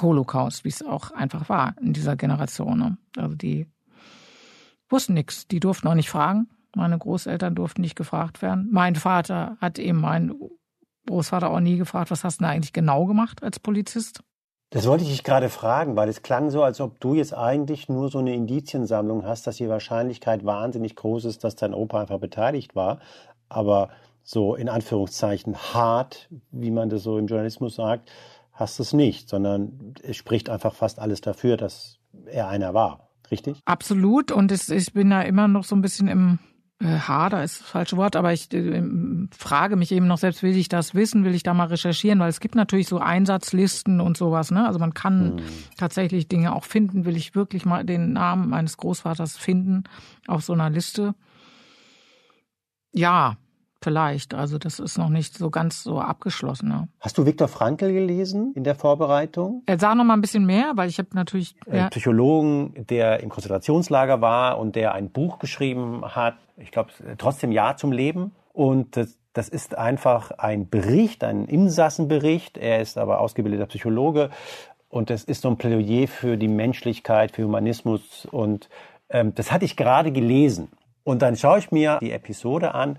Holocaust, 0.00 0.64
wie 0.64 0.70
es 0.70 0.82
auch 0.82 1.12
einfach 1.12 1.48
war 1.48 1.76
in 1.80 1.92
dieser 1.92 2.16
Generation. 2.16 2.78
Ne? 2.78 2.98
Also 3.16 3.36
die 3.36 3.68
wussten 4.88 5.14
nichts, 5.14 5.46
die 5.46 5.60
durften 5.60 5.86
auch 5.86 5.94
nicht 5.94 6.10
fragen. 6.10 6.48
Meine 6.74 6.98
Großeltern 6.98 7.54
durften 7.54 7.82
nicht 7.82 7.94
gefragt 7.94 8.42
werden. 8.42 8.68
Mein 8.72 8.96
Vater 8.96 9.56
hat 9.60 9.78
eben 9.78 10.00
meinen 10.00 10.34
Großvater 11.06 11.50
auch 11.50 11.60
nie 11.60 11.76
gefragt, 11.76 12.10
was 12.10 12.24
hast 12.24 12.40
du 12.40 12.44
da 12.44 12.50
eigentlich 12.50 12.72
genau 12.72 13.06
gemacht 13.06 13.42
als 13.42 13.58
Polizist? 13.58 14.20
Das 14.70 14.86
wollte 14.88 15.04
ich 15.04 15.10
dich 15.10 15.22
gerade 15.22 15.50
fragen, 15.50 15.94
weil 15.94 16.08
es 16.08 16.22
klang 16.22 16.50
so, 16.50 16.64
als 16.64 16.80
ob 16.80 16.98
du 16.98 17.14
jetzt 17.14 17.32
eigentlich 17.32 17.88
nur 17.88 18.08
so 18.08 18.18
eine 18.18 18.34
Indiziensammlung 18.34 19.24
hast, 19.24 19.46
dass 19.46 19.58
die 19.58 19.68
Wahrscheinlichkeit 19.68 20.44
wahnsinnig 20.44 20.96
groß 20.96 21.26
ist, 21.26 21.44
dass 21.44 21.54
dein 21.54 21.74
Opa 21.74 22.00
einfach 22.00 22.18
beteiligt 22.18 22.74
war. 22.74 22.98
Aber 23.48 23.90
so 24.24 24.56
in 24.56 24.68
Anführungszeichen 24.68 25.56
hart, 25.56 26.28
wie 26.50 26.72
man 26.72 26.88
das 26.88 27.04
so 27.04 27.18
im 27.18 27.26
Journalismus 27.26 27.76
sagt, 27.76 28.10
hast 28.52 28.78
du 28.78 28.82
es 28.82 28.92
nicht, 28.92 29.28
sondern 29.28 29.94
es 30.02 30.16
spricht 30.16 30.50
einfach 30.50 30.74
fast 30.74 30.98
alles 30.98 31.20
dafür, 31.20 31.56
dass 31.56 31.98
er 32.26 32.48
einer 32.48 32.74
war. 32.74 33.10
Richtig? 33.30 33.60
Absolut. 33.66 34.32
Und 34.32 34.50
es, 34.50 34.70
ich 34.70 34.92
bin 34.92 35.10
da 35.10 35.22
immer 35.22 35.46
noch 35.46 35.64
so 35.64 35.76
ein 35.76 35.82
bisschen 35.82 36.08
im 36.08 36.38
hader 36.82 37.44
ist 37.44 37.60
das 37.60 37.68
falsche 37.68 37.96
Wort, 37.96 38.16
aber 38.16 38.32
ich 38.32 38.52
äh, 38.52 38.82
frage 39.36 39.76
mich 39.76 39.92
eben 39.92 40.06
noch 40.06 40.18
selbst, 40.18 40.42
will 40.42 40.56
ich 40.56 40.68
das 40.68 40.94
wissen, 40.94 41.24
will 41.24 41.34
ich 41.34 41.42
da 41.42 41.54
mal 41.54 41.68
recherchieren, 41.68 42.18
weil 42.18 42.28
es 42.28 42.40
gibt 42.40 42.54
natürlich 42.56 42.88
so 42.88 42.98
Einsatzlisten 42.98 44.00
und 44.00 44.16
sowas, 44.16 44.50
ne? 44.50 44.66
Also 44.66 44.78
man 44.78 44.92
kann 44.92 45.38
hm. 45.38 45.44
tatsächlich 45.78 46.28
Dinge 46.28 46.54
auch 46.54 46.64
finden, 46.64 47.04
will 47.04 47.16
ich 47.16 47.34
wirklich 47.34 47.64
mal 47.64 47.84
den 47.84 48.12
Namen 48.12 48.48
meines 48.48 48.76
Großvaters 48.76 49.36
finden 49.36 49.84
auf 50.26 50.44
so 50.44 50.52
einer 50.52 50.68
Liste. 50.68 51.14
Ja, 52.92 53.36
Vielleicht, 53.84 54.32
also 54.32 54.56
das 54.56 54.78
ist 54.78 54.96
noch 54.96 55.10
nicht 55.10 55.36
so 55.36 55.50
ganz 55.50 55.82
so 55.82 56.00
abgeschlossen. 56.00 56.70
Ja. 56.70 56.88
Hast 57.00 57.18
du 57.18 57.26
Viktor 57.26 57.48
Frankl 57.48 57.92
gelesen 57.92 58.54
in 58.54 58.64
der 58.64 58.74
Vorbereitung? 58.74 59.62
Er 59.66 59.78
sah 59.78 59.94
noch 59.94 60.04
mal 60.04 60.14
ein 60.14 60.22
bisschen 60.22 60.46
mehr, 60.46 60.72
weil 60.74 60.88
ich 60.88 60.96
habe 60.96 61.10
natürlich... 61.12 61.54
Ja. 61.70 61.90
Psychologen, 61.90 62.86
der 62.88 63.20
im 63.20 63.28
Konzentrationslager 63.28 64.22
war 64.22 64.56
und 64.56 64.74
der 64.74 64.94
ein 64.94 65.10
Buch 65.10 65.38
geschrieben 65.38 66.02
hat, 66.02 66.36
ich 66.56 66.70
glaube, 66.70 66.92
trotzdem 67.18 67.52
Ja 67.52 67.76
zum 67.76 67.92
Leben. 67.92 68.32
Und 68.54 68.96
das, 68.96 69.18
das 69.34 69.50
ist 69.50 69.76
einfach 69.76 70.30
ein 70.30 70.70
Bericht, 70.70 71.22
ein 71.22 71.44
Insassenbericht. 71.44 72.56
Er 72.56 72.80
ist 72.80 72.96
aber 72.96 73.20
ausgebildeter 73.20 73.66
Psychologe. 73.66 74.30
Und 74.88 75.10
das 75.10 75.24
ist 75.24 75.42
so 75.42 75.50
ein 75.50 75.58
Plädoyer 75.58 76.08
für 76.08 76.38
die 76.38 76.48
Menschlichkeit, 76.48 77.32
für 77.32 77.44
Humanismus. 77.44 78.26
Und 78.30 78.70
ähm, 79.10 79.34
das 79.34 79.52
hatte 79.52 79.66
ich 79.66 79.76
gerade 79.76 80.10
gelesen. 80.10 80.68
Und 81.02 81.20
dann 81.20 81.36
schaue 81.36 81.58
ich 81.58 81.70
mir 81.70 81.98
die 82.00 82.12
Episode 82.12 82.72
an 82.72 82.98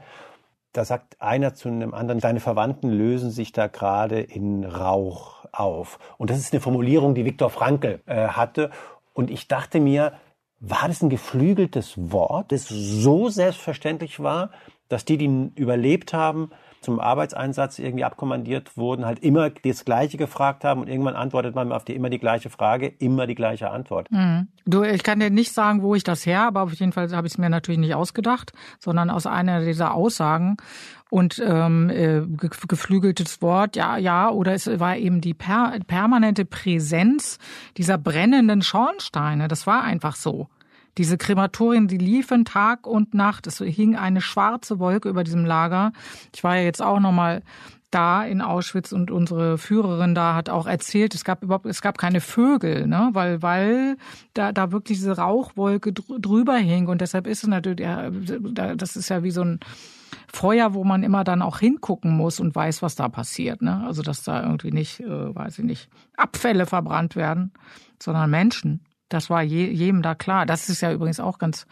da 0.77 0.85
sagt 0.85 1.21
einer 1.21 1.53
zu 1.53 1.69
einem 1.69 1.93
anderen, 1.93 2.19
deine 2.19 2.39
Verwandten 2.39 2.89
lösen 2.89 3.31
sich 3.31 3.51
da 3.51 3.67
gerade 3.67 4.19
in 4.19 4.65
Rauch 4.65 5.45
auf. 5.51 5.99
Und 6.17 6.29
das 6.29 6.37
ist 6.37 6.53
eine 6.53 6.59
Formulierung, 6.59 7.15
die 7.15 7.25
Viktor 7.25 7.49
Frankl 7.49 8.01
äh, 8.05 8.27
hatte. 8.27 8.71
Und 9.13 9.31
ich 9.31 9.47
dachte 9.47 9.79
mir, 9.79 10.13
war 10.59 10.87
das 10.87 11.01
ein 11.01 11.09
geflügeltes 11.09 11.93
Wort, 12.11 12.51
das 12.51 12.67
so 12.67 13.29
selbstverständlich 13.29 14.19
war, 14.21 14.51
dass 14.89 15.05
die, 15.05 15.17
die 15.17 15.51
überlebt 15.55 16.13
haben, 16.13 16.51
zum 16.81 16.99
Arbeitseinsatz 16.99 17.79
irgendwie 17.79 18.03
abkommandiert 18.03 18.77
wurden, 18.77 19.05
halt 19.05 19.19
immer 19.19 19.49
das 19.49 19.85
Gleiche 19.85 20.17
gefragt 20.17 20.63
haben 20.63 20.81
und 20.81 20.87
irgendwann 20.87 21.15
antwortet 21.15 21.55
man 21.55 21.71
auf 21.71 21.83
die 21.83 21.95
immer 21.95 22.09
die 22.09 22.19
gleiche 22.19 22.49
Frage, 22.49 22.87
immer 22.87 23.27
die 23.27 23.35
gleiche 23.35 23.71
Antwort. 23.71 24.11
Mhm. 24.11 24.47
Du, 24.65 24.83
ich 24.83 25.03
kann 25.03 25.19
dir 25.19 25.29
nicht 25.29 25.51
sagen, 25.51 25.81
wo 25.81 25.95
ich 25.95 26.03
das 26.03 26.25
her, 26.25 26.41
aber 26.43 26.63
auf 26.63 26.73
jeden 26.73 26.91
Fall 26.91 27.11
habe 27.11 27.27
ich 27.27 27.33
es 27.33 27.37
mir 27.37 27.49
natürlich 27.49 27.79
nicht 27.79 27.95
ausgedacht, 27.95 28.53
sondern 28.79 29.09
aus 29.09 29.25
einer 29.25 29.63
dieser 29.63 29.93
Aussagen 29.93 30.57
und 31.09 31.41
ähm, 31.45 31.89
äh, 31.89 32.21
geflügeltes 32.67 33.41
Wort, 33.41 33.75
ja, 33.75 33.97
ja, 33.97 34.29
oder 34.29 34.53
es 34.53 34.67
war 34.79 34.97
eben 34.97 35.21
die 35.21 35.33
per 35.33 35.79
permanente 35.87 36.45
Präsenz 36.45 37.37
dieser 37.77 37.97
brennenden 37.97 38.61
Schornsteine. 38.61 39.47
Das 39.47 39.67
war 39.67 39.83
einfach 39.83 40.15
so. 40.15 40.49
Diese 40.97 41.17
Krematorien, 41.17 41.87
die 41.87 41.97
liefen 41.97 42.45
Tag 42.45 42.87
und 42.87 43.13
Nacht. 43.13 43.47
Es 43.47 43.57
hing 43.57 43.95
eine 43.95 44.21
schwarze 44.21 44.79
Wolke 44.79 45.09
über 45.09 45.23
diesem 45.23 45.45
Lager. 45.45 45.91
Ich 46.33 46.43
war 46.43 46.55
ja 46.55 46.63
jetzt 46.63 46.81
auch 46.81 46.99
noch 46.99 47.11
mal 47.11 47.43
da 47.95 48.25
in 48.25 48.41
Auschwitz 48.41 48.91
und 48.91 49.09
unsere 49.09 49.57
Führerin 49.57 50.15
da 50.15 50.35
hat 50.35 50.49
auch 50.49 50.67
erzählt, 50.67 51.15
es 51.15 51.23
gab 51.23 51.43
überhaupt, 51.43 51.65
es 51.65 51.81
gab 51.81 51.97
keine 51.97 52.19
Vögel, 52.19 52.87
ne, 52.87 53.09
weil, 53.13 53.41
weil 53.41 53.95
da, 54.33 54.51
da 54.51 54.73
wirklich 54.73 54.97
diese 54.97 55.15
Rauchwolke 55.15 55.93
drüber 55.93 56.57
hing 56.57 56.87
und 56.87 56.99
deshalb 56.99 57.25
ist 57.25 57.43
es 57.43 57.49
natürlich, 57.49 57.85
ja, 57.85 58.09
das 58.75 58.97
ist 58.97 59.07
ja 59.07 59.23
wie 59.23 59.31
so 59.31 59.43
ein 59.43 59.59
Feuer, 60.27 60.73
wo 60.73 60.83
man 60.83 61.03
immer 61.03 61.23
dann 61.23 61.41
auch 61.41 61.59
hingucken 61.59 62.11
muss 62.11 62.41
und 62.41 62.53
weiß, 62.53 62.81
was 62.81 62.95
da 62.95 63.07
passiert, 63.07 63.61
ne, 63.61 63.85
also 63.85 64.01
dass 64.01 64.23
da 64.23 64.43
irgendwie 64.43 64.71
nicht, 64.71 64.99
äh, 64.99 65.33
weiß 65.33 65.59
ich 65.59 65.65
nicht, 65.65 65.89
Abfälle 66.17 66.65
verbrannt 66.65 67.15
werden, 67.15 67.53
sondern 68.01 68.29
Menschen. 68.29 68.81
Das 69.09 69.29
war 69.29 69.43
je, 69.43 69.69
jedem 69.69 70.01
da 70.01 70.15
klar. 70.15 70.45
Das 70.45 70.69
ist 70.69 70.81
ja 70.81 70.91
übrigens 70.91 71.19
auch 71.19 71.37
ganz 71.37 71.65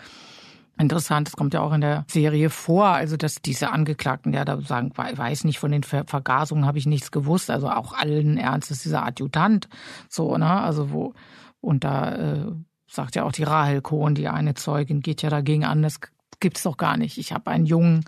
interessant. 0.77 1.27
Das 1.27 1.35
kommt 1.35 1.53
ja 1.53 1.61
auch 1.61 1.73
in 1.73 1.81
der 1.81 2.05
Serie 2.07 2.49
vor. 2.49 2.87
Also, 2.87 3.17
dass 3.17 3.35
diese 3.35 3.71
Angeklagten 3.71 4.33
ja 4.33 4.45
da 4.45 4.61
sagen, 4.61 4.91
weiß 4.95 5.43
nicht, 5.43 5.59
von 5.59 5.71
den 5.71 5.83
Ver 5.83 6.05
Vergasungen 6.05 6.65
habe 6.65 6.77
ich 6.77 6.85
nichts 6.85 7.11
gewusst. 7.11 7.49
Also 7.49 7.69
auch 7.69 7.93
allen 7.93 8.37
Ernstes 8.37 8.83
dieser 8.83 9.05
Adjutant. 9.05 9.67
So, 10.09 10.37
ne? 10.37 10.49
Also, 10.49 10.91
wo, 10.91 11.13
und 11.61 11.83
da 11.83 12.15
äh, 12.15 12.51
sagt 12.87 13.15
ja 13.15 13.23
auch 13.23 13.31
die 13.31 13.43
Rahel 13.43 13.81
Kohn, 13.81 14.15
die 14.15 14.27
eine 14.27 14.53
Zeugin, 14.53 15.01
geht 15.01 15.21
ja 15.21 15.29
dagegen 15.29 15.65
an. 15.65 15.81
Das 15.81 15.99
gibt's 16.39 16.63
doch 16.63 16.77
gar 16.77 16.97
nicht. 16.97 17.17
Ich 17.17 17.33
habe 17.33 17.49
einen 17.49 17.65
Jungen 17.65 18.05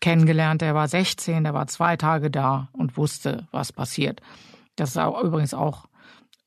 kennengelernt, 0.00 0.60
der 0.60 0.74
war 0.74 0.88
16, 0.88 1.44
der 1.44 1.54
war 1.54 1.66
zwei 1.66 1.96
Tage 1.96 2.30
da 2.30 2.68
und 2.72 2.96
wusste, 2.96 3.46
was 3.50 3.72
passiert. 3.72 4.20
Das 4.76 4.90
ist 4.90 4.98
auch, 4.98 5.22
übrigens 5.22 5.54
auch 5.54 5.86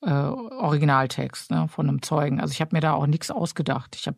äh, 0.01 0.11
Originaltext 0.11 1.51
ne, 1.51 1.67
von 1.67 1.87
einem 1.87 2.01
Zeugen. 2.01 2.39
Also 2.39 2.51
ich 2.51 2.61
habe 2.61 2.75
mir 2.75 2.81
da 2.81 2.93
auch 2.93 3.07
nichts 3.07 3.31
ausgedacht. 3.31 3.95
Ich 3.95 4.07
habe 4.07 4.17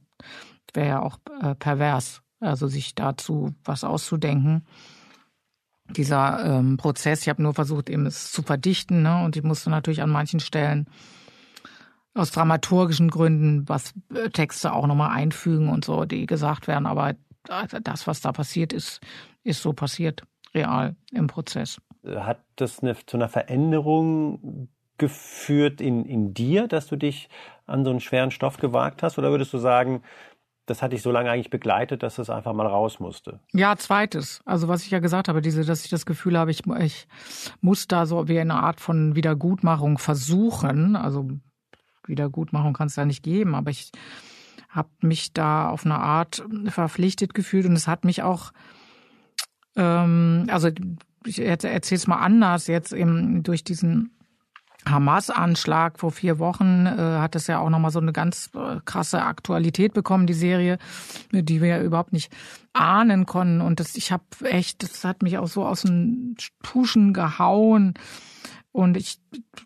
wäre 0.74 0.88
ja 0.88 1.02
auch 1.02 1.17
äh, 1.41 1.56
pervers, 1.56 2.22
also 2.39 2.67
sich 2.67 2.96
dazu 2.96 3.54
was 3.63 3.84
auszudenken. 3.84 4.65
Dieser 5.89 6.46
ähm, 6.46 6.78
Prozess, 6.78 7.24
ich 7.24 7.30
habe 7.30 7.41
nur 7.41 7.54
versucht, 7.54 7.89
eben 7.89 8.06
es 8.06 8.32
zu 8.32 8.44
verdichten, 8.44 9.02
ne, 9.02 9.24
und 9.24 9.36
ich 9.36 9.44
musste 9.44 9.70
natürlich 9.70 10.02
an 10.02 10.10
manchen 10.10 10.39
Stellen 10.39 10.88
aus 12.13 12.32
dramaturgischen 12.32 13.10
Gründen 13.10 13.67
was 13.67 13.94
äh, 14.13 14.30
Texte 14.30 14.74
auch 14.74 14.88
nochmal 14.88 15.12
einfügen 15.12 15.70
und 15.70 15.86
so, 15.86 16.06
die 16.06 16.26
gesagt 16.26 16.67
werden. 16.67 16.86
Aber 16.86 17.15
das, 17.84 18.08
was 18.08 18.22
da 18.22 18.32
passiert 18.32 18.72
ist, 18.72 19.02
ist 19.44 19.62
so 19.62 19.74
passiert, 19.74 20.24
real 20.54 20.96
im 21.12 21.28
Prozess. 21.28 21.82
Hat 22.06 22.44
das 22.56 22.80
eine, 22.80 22.96
zu 23.06 23.17
einer 23.17 23.30
Veränderung 23.30 24.70
geführt 25.02 25.82
in, 25.82 26.06
in 26.06 26.36
dir, 26.36 26.68
dass 26.68 26.86
du 26.86 26.96
dich 26.96 27.28
an 27.66 27.84
so 27.84 27.90
einen 27.90 28.00
schweren 28.00 28.30
Stoff 28.30 28.58
gewagt 28.58 29.02
hast? 29.02 29.18
Oder 29.18 29.32
würdest 29.32 29.52
du 29.52 29.58
sagen, 29.58 30.04
das 30.68 30.84
hat 30.84 30.94
dich 30.94 31.02
so 31.02 31.12
lange 31.12 31.32
eigentlich 31.32 31.50
begleitet, 31.50 32.04
dass 32.04 32.20
es 32.20 32.30
einfach 32.30 32.54
mal 32.54 32.68
raus 32.68 33.00
musste? 33.00 33.40
Ja, 33.52 33.76
zweites. 33.78 34.42
Also 34.46 34.68
was 34.68 34.84
ich 34.84 34.92
ja 34.92 35.00
gesagt 35.00 35.28
habe, 35.28 35.42
diese, 35.42 35.66
dass 35.66 35.84
ich 35.84 35.90
das 35.90 36.06
Gefühl 36.06 36.38
habe, 36.38 36.52
ich, 36.52 36.62
ich 36.80 37.08
muss 37.62 37.88
da 37.88 38.06
so 38.06 38.28
wie 38.28 38.40
eine 38.40 38.54
Art 38.54 38.80
von 38.80 39.16
Wiedergutmachung 39.16 39.98
versuchen. 39.98 40.96
Also 40.96 41.28
Wiedergutmachung 42.06 42.74
kann 42.74 42.88
es 42.88 42.96
da 42.96 43.04
nicht 43.04 43.24
geben, 43.24 43.56
aber 43.56 43.72
ich 43.72 43.92
habe 44.70 44.90
mich 45.02 45.34
da 45.34 45.68
auf 45.68 45.84
eine 45.84 45.98
Art 45.98 46.44
verpflichtet 46.68 47.34
gefühlt 47.34 47.66
und 47.66 47.74
es 47.74 47.88
hat 47.88 48.06
mich 48.06 48.22
auch, 48.22 48.52
ähm, 49.76 50.46
also 50.52 50.70
ich 51.26 51.40
erzähle 51.40 51.80
es 51.80 52.06
mal 52.06 52.20
anders, 52.20 52.68
jetzt 52.68 52.94
eben 52.94 53.42
durch 53.42 53.64
diesen 53.64 54.12
Hamas-Anschlag 54.88 56.00
vor 56.00 56.12
vier 56.12 56.39
Wochen 56.39 56.86
äh, 56.86 56.91
hat 57.20 57.36
es 57.36 57.48
ja 57.48 57.60
auch 57.60 57.70
nochmal 57.70 57.91
so 57.91 58.00
eine 58.00 58.13
ganz 58.13 58.50
äh, 58.56 58.80
krasse 58.86 59.24
Aktualität 59.24 59.94
bekommen, 59.94 60.28
die 60.28 60.34
Serie, 60.34 60.78
die 61.32 61.62
wir 61.62 61.67
ja 61.67 61.82
überhaupt 61.82 62.13
nicht 62.13 62.32
ahnen 62.74 63.26
konnten. 63.26 63.62
Und 63.62 63.80
das, 63.80 63.96
ich 63.96 64.12
habe 64.12 64.24
echt, 64.44 64.84
das 64.84 65.04
hat 65.04 65.22
mich 65.22 65.38
auch 65.38 65.48
so 65.48 65.65
aus 65.65 65.84
den 65.84 66.36
Puschen 66.63 67.13
gehauen. 67.13 67.94
Und 68.74 68.96
ich, 68.96 69.20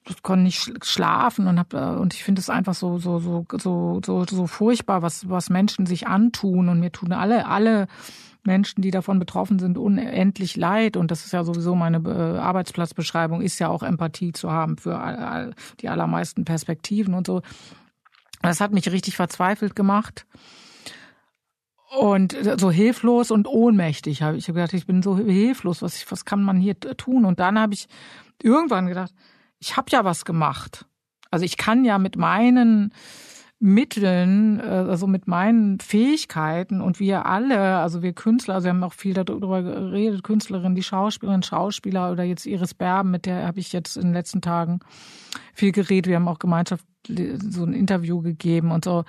ich 0.10 0.24
konnte 0.24 0.44
nicht 0.44 0.84
schlafen 0.84 1.48
und 1.48 1.60
hab, 1.60 1.74
äh, 1.74 1.78
und 1.78 2.14
ich 2.14 2.24
finde 2.24 2.42
es 2.42 2.50
einfach 2.50 2.74
so 2.74 2.98
so 2.98 3.20
so 3.20 3.46
so 3.54 4.02
so 4.04 4.26
so 4.26 4.48
furchtbar, 4.48 5.04
was 5.04 5.30
was 5.30 5.52
Menschen 5.52 5.86
sich 5.86 6.08
antun 6.08 6.70
und 6.70 6.80
mir 6.80 6.92
tun 6.92 7.12
alle 7.12 7.46
alle 7.46 7.88
Menschen, 8.46 8.82
die 8.82 8.92
davon 8.92 9.20
betroffen 9.20 9.60
sind, 9.60 9.78
unendlich 9.78 10.56
leid. 10.56 10.98
Und 10.98 11.12
das 11.12 11.26
ist 11.26 11.34
ja 11.34 11.44
sowieso 11.44 11.76
meine 11.76 11.98
äh, 11.98 12.38
Arbeitsplatzbeschreibung, 12.38 13.42
ist 13.42 13.60
ja 13.60 13.70
auch 13.70 13.84
Empathie 13.84 14.32
zu 14.32 14.52
haben 14.52 14.78
für 14.78 15.54
die 15.80 15.90
allermeisten 15.90 16.46
Perspektiven 16.46 17.14
und 17.14 17.28
so. 17.28 17.42
Das 18.42 18.62
hat 18.62 18.72
mich 18.72 18.92
richtig 18.92 19.16
verzweifelt 19.16 19.76
gemacht. 19.76 20.26
Und 21.98 22.36
so 22.60 22.72
hilflos 22.72 23.32
und 23.32 23.48
ohnmächtig 23.48 24.22
habe 24.22 24.38
ich 24.38 24.48
gedacht, 24.48 24.74
ich 24.74 24.86
bin 24.86 25.02
so 25.02 25.18
hilflos, 25.18 25.82
was, 25.82 26.10
was 26.12 26.26
kann 26.26 26.44
man 26.44 26.58
hier 26.58 26.78
tun? 26.80 27.26
Und 27.26 27.40
dann 27.40 27.58
habe 27.58 27.74
ich 27.74 27.88
irgendwann 28.44 28.88
gedacht, 28.88 29.14
ich 29.60 29.78
habe 29.78 29.88
ja 29.92 30.04
was 30.04 30.26
gemacht. 30.26 30.86
Also 31.32 31.46
ich 31.46 31.58
kann 31.58 31.86
ja 31.86 31.98
mit 31.98 32.18
meinen 32.18 32.94
Mitteln, 33.60 34.60
äh, 34.60 34.64
also 34.64 35.08
mit 35.08 35.28
meinen 35.28 35.80
Fähigkeiten 35.80 36.82
und 36.82 37.00
wir 37.00 37.26
alle, 37.26 37.78
also 37.78 38.02
wir 38.02 38.14
Künstler, 38.14 38.56
also 38.56 38.66
wir 38.66 38.72
haben 38.72 38.84
auch 38.84 38.94
viel 38.94 39.14
darüber 39.14 39.62
geredet, 39.62 40.24
Künstlerinnen, 40.24 40.76
die 40.76 40.84
Schauspielerinnen, 40.84 41.44
Schauspieler 41.44 42.12
oder 42.12 42.24
jetzt 42.24 42.46
Iris 42.46 42.74
Berben, 42.74 43.12
mit 43.12 43.26
der 43.26 43.48
habe 43.48 43.60
ich 43.60 43.72
jetzt 43.72 43.96
in 43.96 44.04
den 44.04 44.14
letzten 44.14 44.42
Tagen 44.42 44.80
viel 45.54 45.72
geredet. 45.72 46.08
Wir 46.08 46.18
haben 46.18 46.28
auch 46.28 46.40
Gemeinschaft 46.40 46.86
so 47.08 47.64
ein 47.64 47.74
Interview 47.74 48.22
gegeben 48.22 48.72
und 48.72 48.84
so. 48.84 49.06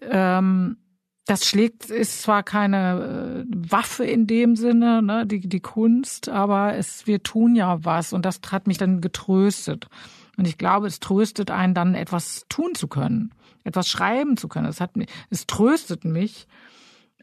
Ähm, 0.00 0.78
das 1.26 1.44
schlägt, 1.44 1.90
ist 1.90 2.22
zwar 2.22 2.42
keine 2.42 3.44
äh, 3.48 3.70
Waffe 3.70 4.04
in 4.04 4.26
dem 4.26 4.54
Sinne, 4.54 5.02
ne, 5.02 5.26
die, 5.26 5.40
die 5.40 5.60
Kunst, 5.60 6.28
aber 6.28 6.76
es, 6.76 7.06
wir 7.06 7.22
tun 7.22 7.56
ja 7.56 7.84
was 7.84 8.12
und 8.12 8.24
das 8.24 8.40
hat 8.50 8.66
mich 8.66 8.78
dann 8.78 9.00
getröstet. 9.00 9.88
Und 10.36 10.46
ich 10.46 10.58
glaube, 10.58 10.86
es 10.86 11.00
tröstet 11.00 11.50
einen 11.50 11.74
dann, 11.74 11.94
etwas 11.94 12.44
tun 12.48 12.74
zu 12.74 12.88
können, 12.88 13.32
etwas 13.64 13.88
schreiben 13.88 14.36
zu 14.36 14.48
können. 14.48 14.66
Es 14.66 14.80
hat 14.80 14.92
es 15.30 15.46
tröstet 15.46 16.04
mich, 16.04 16.46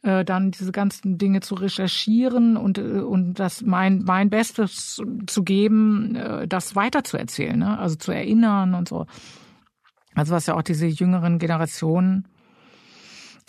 äh, 0.02 0.26
dann 0.26 0.52
diese 0.52 0.71
ganzen 0.71 1.17
Dinge 1.17 1.41
zu 1.41 1.56
recherchieren 1.56 2.58
und 2.58 2.78
äh, 2.78 2.82
und 2.82 3.36
das 3.36 3.62
mein 3.62 4.04
mein 4.04 4.30
Bestes 4.30 5.02
zu 5.28 5.43
geben, 5.43 6.15
äh, 6.15 6.47
das 6.47 6.76
weiterzuerzählen, 6.76 7.58
ne? 7.58 7.80
also 7.80 7.95
zu 7.95 8.12
erinnern 8.12 8.73
und 8.73 8.89
so. 8.89 9.06
Also 10.15 10.34
was 10.34 10.45
ja 10.45 10.56
auch 10.56 10.62
diese 10.62 10.86
jüngeren 10.86 11.39
Generationen 11.39 12.28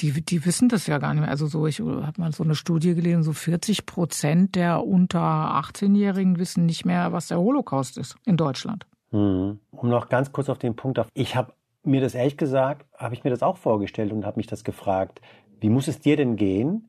die, 0.01 0.25
die 0.25 0.45
wissen 0.45 0.69
das 0.69 0.87
ja 0.87 0.99
gar 0.99 1.15
nicht 1.15 1.21
mehr. 1.21 1.31
Also 1.31 1.47
so, 1.47 1.67
ich 1.67 1.81
habe 1.81 2.21
mal 2.21 2.33
so 2.33 2.43
eine 2.43 2.55
Studie 2.55 2.95
gelesen, 2.95 3.23
so 3.23 3.33
40 3.33 3.87
Prozent 3.87 4.55
der 4.55 4.85
unter 4.85 5.21
18-Jährigen 5.21 6.39
wissen 6.39 6.67
nicht 6.67 6.85
mehr, 6.85 7.13
was 7.13 7.29
der 7.29 7.39
Holocaust 7.39 7.99
ist 7.99 8.17
in 8.25 8.37
Deutschland. 8.37 8.87
Hm. 9.15 9.61
Um 9.71 9.89
noch 9.89 10.09
ganz 10.09 10.33
kurz 10.33 10.49
auf 10.49 10.59
den 10.59 10.75
Punkt 10.75 10.99
auf. 10.99 11.07
Ich 11.15 11.37
habe 11.37 11.53
mir 11.85 12.01
das 12.01 12.17
ehrlich 12.17 12.37
gesagt, 12.37 12.85
habe 12.99 13.15
ich 13.15 13.23
mir 13.23 13.31
das 13.31 13.45
auch 13.45 13.57
vorgestellt 13.57 14.11
und 14.11 14.27
habe 14.27 14.39
mich 14.39 14.49
das 14.49 14.65
gefragt. 14.65 15.21
Wie 15.61 15.69
muss 15.69 15.87
es 15.87 16.01
dir 16.01 16.17
denn 16.17 16.35
gehen, 16.35 16.89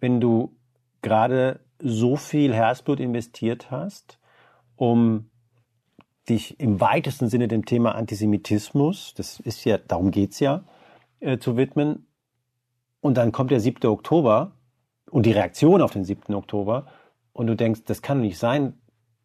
wenn 0.00 0.20
du 0.20 0.56
gerade 1.02 1.60
so 1.78 2.16
viel 2.16 2.52
Herzblut 2.52 2.98
investiert 2.98 3.70
hast, 3.70 4.18
um 4.74 5.30
dich 6.28 6.58
im 6.58 6.80
weitesten 6.80 7.28
Sinne 7.28 7.46
dem 7.46 7.64
Thema 7.64 7.94
Antisemitismus, 7.94 9.14
das 9.14 9.38
ist 9.38 9.64
ja, 9.64 9.78
darum 9.78 10.10
geht's 10.10 10.40
ja, 10.40 10.64
äh, 11.20 11.38
zu 11.38 11.56
widmen. 11.56 12.08
Und 13.00 13.16
dann 13.16 13.30
kommt 13.30 13.52
der 13.52 13.60
7. 13.60 13.88
Oktober 13.88 14.56
und 15.10 15.26
die 15.26 15.32
Reaktion 15.32 15.80
auf 15.80 15.92
den 15.92 16.04
7. 16.04 16.34
Oktober 16.34 16.86
und 17.32 17.46
du 17.46 17.54
denkst, 17.54 17.82
das 17.84 18.02
kann 18.02 18.20
nicht 18.20 18.38
sein, 18.38 18.80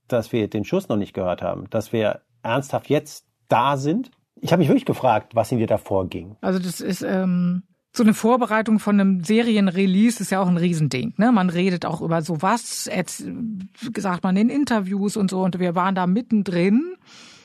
dass 0.07 0.31
wir 0.31 0.47
den 0.47 0.65
Schuss 0.65 0.87
noch 0.87 0.97
nicht 0.97 1.13
gehört 1.13 1.41
haben, 1.41 1.67
dass 1.71 1.91
wir 1.91 2.21
ernsthaft 2.47 2.89
jetzt 2.89 3.25
da 3.47 3.77
sind? 3.77 4.11
Ich 4.39 4.51
habe 4.51 4.59
mich 4.59 4.69
wirklich 4.69 4.85
gefragt, 4.85 5.35
was 5.35 5.51
in 5.51 5.57
dir 5.57 5.67
da 5.67 5.77
vorging. 5.77 6.35
Also 6.41 6.59
das 6.59 6.79
ist 6.79 7.01
ähm, 7.01 7.63
so 7.95 8.03
eine 8.03 8.13
Vorbereitung 8.13 8.79
von 8.79 8.99
einem 8.99 9.23
Serienrelease 9.23 10.21
ist 10.21 10.31
ja 10.31 10.39
auch 10.39 10.47
ein 10.47 10.57
Riesending. 10.57 11.15
Ne? 11.17 11.31
Man 11.31 11.49
redet 11.49 11.85
auch 11.85 12.01
über 12.01 12.21
sowas, 12.21 12.83
sagt 12.83 14.23
man 14.23 14.37
in 14.37 14.49
Interviews 14.49 15.17
und 15.17 15.31
so. 15.31 15.41
Und 15.41 15.59
wir 15.59 15.75
waren 15.75 15.95
da 15.95 16.05
mittendrin 16.05 16.95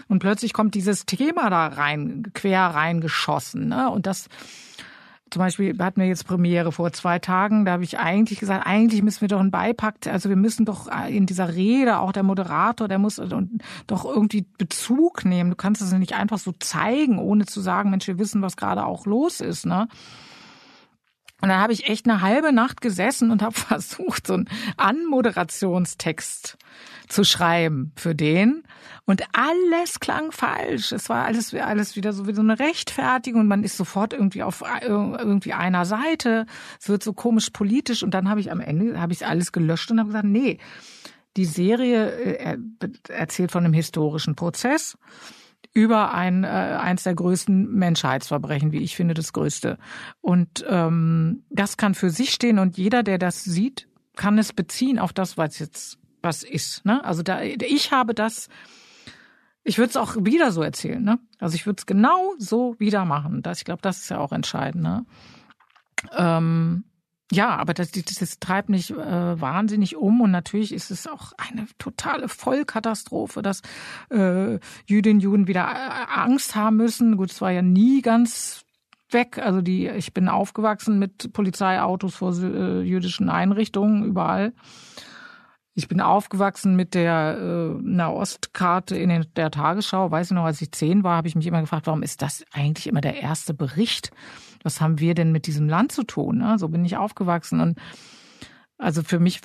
und 0.09 0.19
plötzlich 0.19 0.53
kommt 0.53 0.75
dieses 0.75 1.07
Thema 1.07 1.49
da 1.49 1.69
rein, 1.69 2.25
quer 2.35 2.61
reingeschossen. 2.61 3.69
Ne? 3.69 3.91
Und 3.91 4.07
das 4.07 4.29
zum 5.33 5.41
Beispiel 5.41 5.77
hatten 5.79 6.01
wir 6.01 6.07
jetzt 6.07 6.27
Premiere 6.27 6.73
vor 6.73 6.93
zwei 6.93 7.19
Tagen, 7.19 7.65
da 7.65 7.73
habe 7.73 7.85
ich 7.85 7.99
eigentlich 7.99 8.39
gesagt, 8.39 8.67
eigentlich 8.67 9.03
müssen 9.03 9.23
wir 9.23 9.29
doch 9.29 9.41
einen 9.41 9.51
Beipack, 9.51 10.07
also 10.07 10.29
wir 10.29 10.37
müssen 10.37 10.67
doch 10.67 10.89
in 11.09 11.25
dieser 11.25 11.55
Rede, 11.55 11.99
auch 12.01 12.13
der 12.13 12.23
Moderator, 12.23 12.87
der 12.87 12.99
muss 12.99 13.21
doch 13.87 14.05
irgendwie 14.05 14.45
Bezug 14.59 15.25
nehmen. 15.25 15.51
Du 15.51 15.57
kannst 15.57 15.81
es 15.81 15.91
nicht 15.93 16.15
einfach 16.15 16.39
so 16.39 16.53
zeigen, 16.59 17.19
ohne 17.19 17.47
zu 17.47 17.63
sagen, 17.63 17.89
Mensch, 17.91 18.07
wir 18.07 18.19
wissen, 18.19 18.43
was 18.43 18.59
gerade 18.59 18.85
auch 18.85 19.07
los 19.07 19.41
ist, 19.41 19.65
ne? 19.65 19.89
Und 21.43 21.49
da 21.49 21.59
habe 21.59 21.73
ich 21.73 21.89
echt 21.89 22.09
eine 22.09 22.21
halbe 22.21 22.53
Nacht 22.53 22.81
gesessen 22.81 23.33
und 23.33 23.43
habe 23.43 23.55
versucht, 23.59 24.29
so 24.29 24.35
einen 24.35 24.49
Anmoderationstext 24.79 26.57
zu 27.09 27.25
schreiben 27.25 27.93
für 27.97 28.15
den. 28.15 28.63
Und 29.05 29.25
alles 29.33 29.99
klang 29.99 30.31
falsch. 30.31 30.93
Es 30.93 31.09
war 31.09 31.25
alles, 31.27 31.53
alles 31.53 31.97
wieder 31.97 32.13
so 32.13 32.29
wie 32.29 32.33
so 32.33 32.41
eine 32.41 32.61
Rechtfertigung 32.61 33.49
man 33.49 33.65
ist 33.65 33.77
sofort 33.77 34.13
irgendwie 34.13 34.45
auf 34.45 34.63
irgendwie 34.83 35.53
einer 35.53 35.85
Seite. 35.85 36.47
Es 36.81 36.89
wird 36.89 37.03
so 37.03 37.13
komisch 37.13 37.51
politisch 37.51 38.05
und 38.05 38.15
dann 38.15 38.31
habe 38.31 38.41
ich 38.41 38.53
am 38.53 38.61
Ende 38.61 39.01
habe 39.01 39.13
ich 39.13 39.27
alles 39.27 39.51
gelöscht 39.51 39.91
und 39.91 39.99
habe 39.99 40.11
gesagt, 40.11 40.25
nee, 40.25 40.59
die 41.37 41.45
Serie 41.45 42.11
äh, 42.13 42.59
erzählt 43.09 43.51
von 43.51 43.65
einem 43.65 43.75
historischen 43.75 44.37
Prozess 44.37 44.97
über 45.75 46.13
ein 46.13 46.45
äh, 46.45 46.47
eins 46.47 47.03
der 47.05 47.15
größten 47.15 47.73
Menschheitsverbrechen, 47.73 48.73
wie 48.73 48.83
ich 48.83 48.95
finde, 48.97 49.15
das 49.15 49.33
größte. 49.33 49.79
Und 50.21 50.65
ähm, 50.69 51.45
das 51.51 51.77
kann 51.77 51.95
für 51.95 52.11
sich 52.11 52.31
stehen 52.31 52.59
und 52.59 52.77
jeder, 52.77 53.03
der 53.03 53.19
das 53.19 53.43
sieht, 53.45 53.89
kann 54.17 54.39
es 54.39 54.53
beziehen 54.53 54.99
auf 54.99 55.13
das, 55.13 55.39
was 55.39 55.59
jetzt 55.59 55.99
was 56.23 56.43
ist. 56.43 56.85
Ne? 56.85 57.05
Also 57.05 57.23
da 57.23 57.43
ich 57.43 57.93
habe 57.93 58.15
das. 58.15 58.49
Ich 59.65 59.79
würde 59.79 59.91
es 59.91 59.97
auch 59.97 60.17
wieder 60.19 60.51
so 60.51 60.61
erzählen, 60.61 61.03
ne? 61.03 61.21
Also 61.39 61.55
ich 61.55 61.67
würde 61.67 61.79
es 61.79 61.87
genau 61.87 62.35
so 62.39 62.75
wieder 62.81 63.05
machen. 63.05 63.43
Das, 63.43 63.59
ich 63.59 63.65
glaube, 63.65 63.81
das 63.81 63.99
ist 63.99 64.09
ja 64.09 64.19
auch 64.19 64.33
entscheidend. 64.33 64.83
Ne? 64.83 65.07
Ähm, 66.17 66.83
ja, 67.33 67.57
aber 67.57 67.73
das, 67.73 67.91
das, 67.93 68.05
das 68.05 68.39
treibt 68.41 68.69
mich 68.69 68.91
äh, 68.91 69.41
wahnsinnig 69.41 69.97
um 69.97 70.21
und 70.21 70.31
natürlich 70.31 70.73
ist 70.73 70.91
es 70.91 71.07
auch 71.07 71.33
eine 71.39 71.67
totale 71.79 72.29
Vollkatastrophe, 72.29 73.41
dass 73.41 73.63
äh, 74.11 74.59
Jüdinnen 74.87 75.17
und 75.17 75.23
Juden 75.23 75.47
wieder 75.47 75.63
äh, 75.63 76.13
Angst 76.15 76.55
haben 76.55 76.77
müssen. 76.77 77.17
Gut, 77.17 77.31
es 77.31 77.41
war 77.41 77.51
ja 77.51 77.63
nie 77.63 78.03
ganz 78.03 78.65
weg. 79.13 79.39
Also 79.39 79.63
die, 79.63 79.89
ich 79.89 80.13
bin 80.13 80.29
aufgewachsen 80.29 80.99
mit 80.99 81.33
Polizeiautos 81.33 82.17
vor 82.17 82.35
äh, 82.37 82.83
jüdischen 82.83 83.31
Einrichtungen 83.31 84.05
überall. 84.05 84.53
Ich 85.75 85.89
bin 85.89 86.01
aufgewachsen 86.01 86.77
mit 86.77 86.95
der 86.95 87.39
äh, 87.39 87.83
Nahostkarte 87.83 88.97
in 88.97 89.27
der 89.37 89.51
Tagesschau. 89.51 90.11
Weiß 90.11 90.31
ich 90.31 90.35
noch, 90.35 90.45
als 90.45 90.61
ich 90.61 90.73
zehn 90.73 91.03
war, 91.03 91.17
habe 91.17 91.29
ich 91.29 91.35
mich 91.35 91.47
immer 91.47 91.63
gefragt, 91.63 91.87
warum 91.87 92.03
ist 92.03 92.21
das 92.21 92.45
eigentlich 92.53 92.87
immer 92.87 93.01
der 93.01 93.21
erste 93.23 93.55
Bericht? 93.55 94.11
was 94.63 94.81
haben 94.81 94.99
wir 95.01 95.15
denn 95.15 95.33
mit 95.33 95.47
diesem 95.47 95.69
Land 95.69 95.93
zu 95.93 96.05
tun? 96.05 96.39
Ne? 96.39 96.59
So 96.59 96.69
bin 96.69 96.85
ich 96.85 96.97
aufgewachsen. 96.97 97.61
Und 97.61 97.79
also 98.79 99.03
für 99.03 99.19
mich 99.19 99.41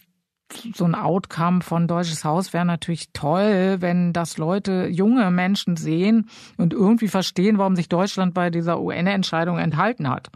so 0.74 0.86
ein 0.86 0.96
Outcome 0.96 1.62
von 1.62 1.88
Deutsches 1.88 2.24
Haus 2.24 2.54
wäre 2.54 2.66
natürlich 2.66 3.12
toll, 3.12 3.78
wenn 3.80 4.14
das 4.14 4.38
Leute, 4.38 4.88
junge 4.88 5.30
Menschen 5.30 5.76
sehen 5.76 6.30
und 6.58 6.74
irgendwie 6.74 7.10
verstehen, 7.10 7.58
warum 7.58 7.76
sich 7.76 7.90
Deutschland 7.90 8.34
bei 8.34 8.50
dieser 8.50 8.80
UN-Entscheidung 8.80 9.58
enthalten 9.58 10.10
hat. 10.10 10.30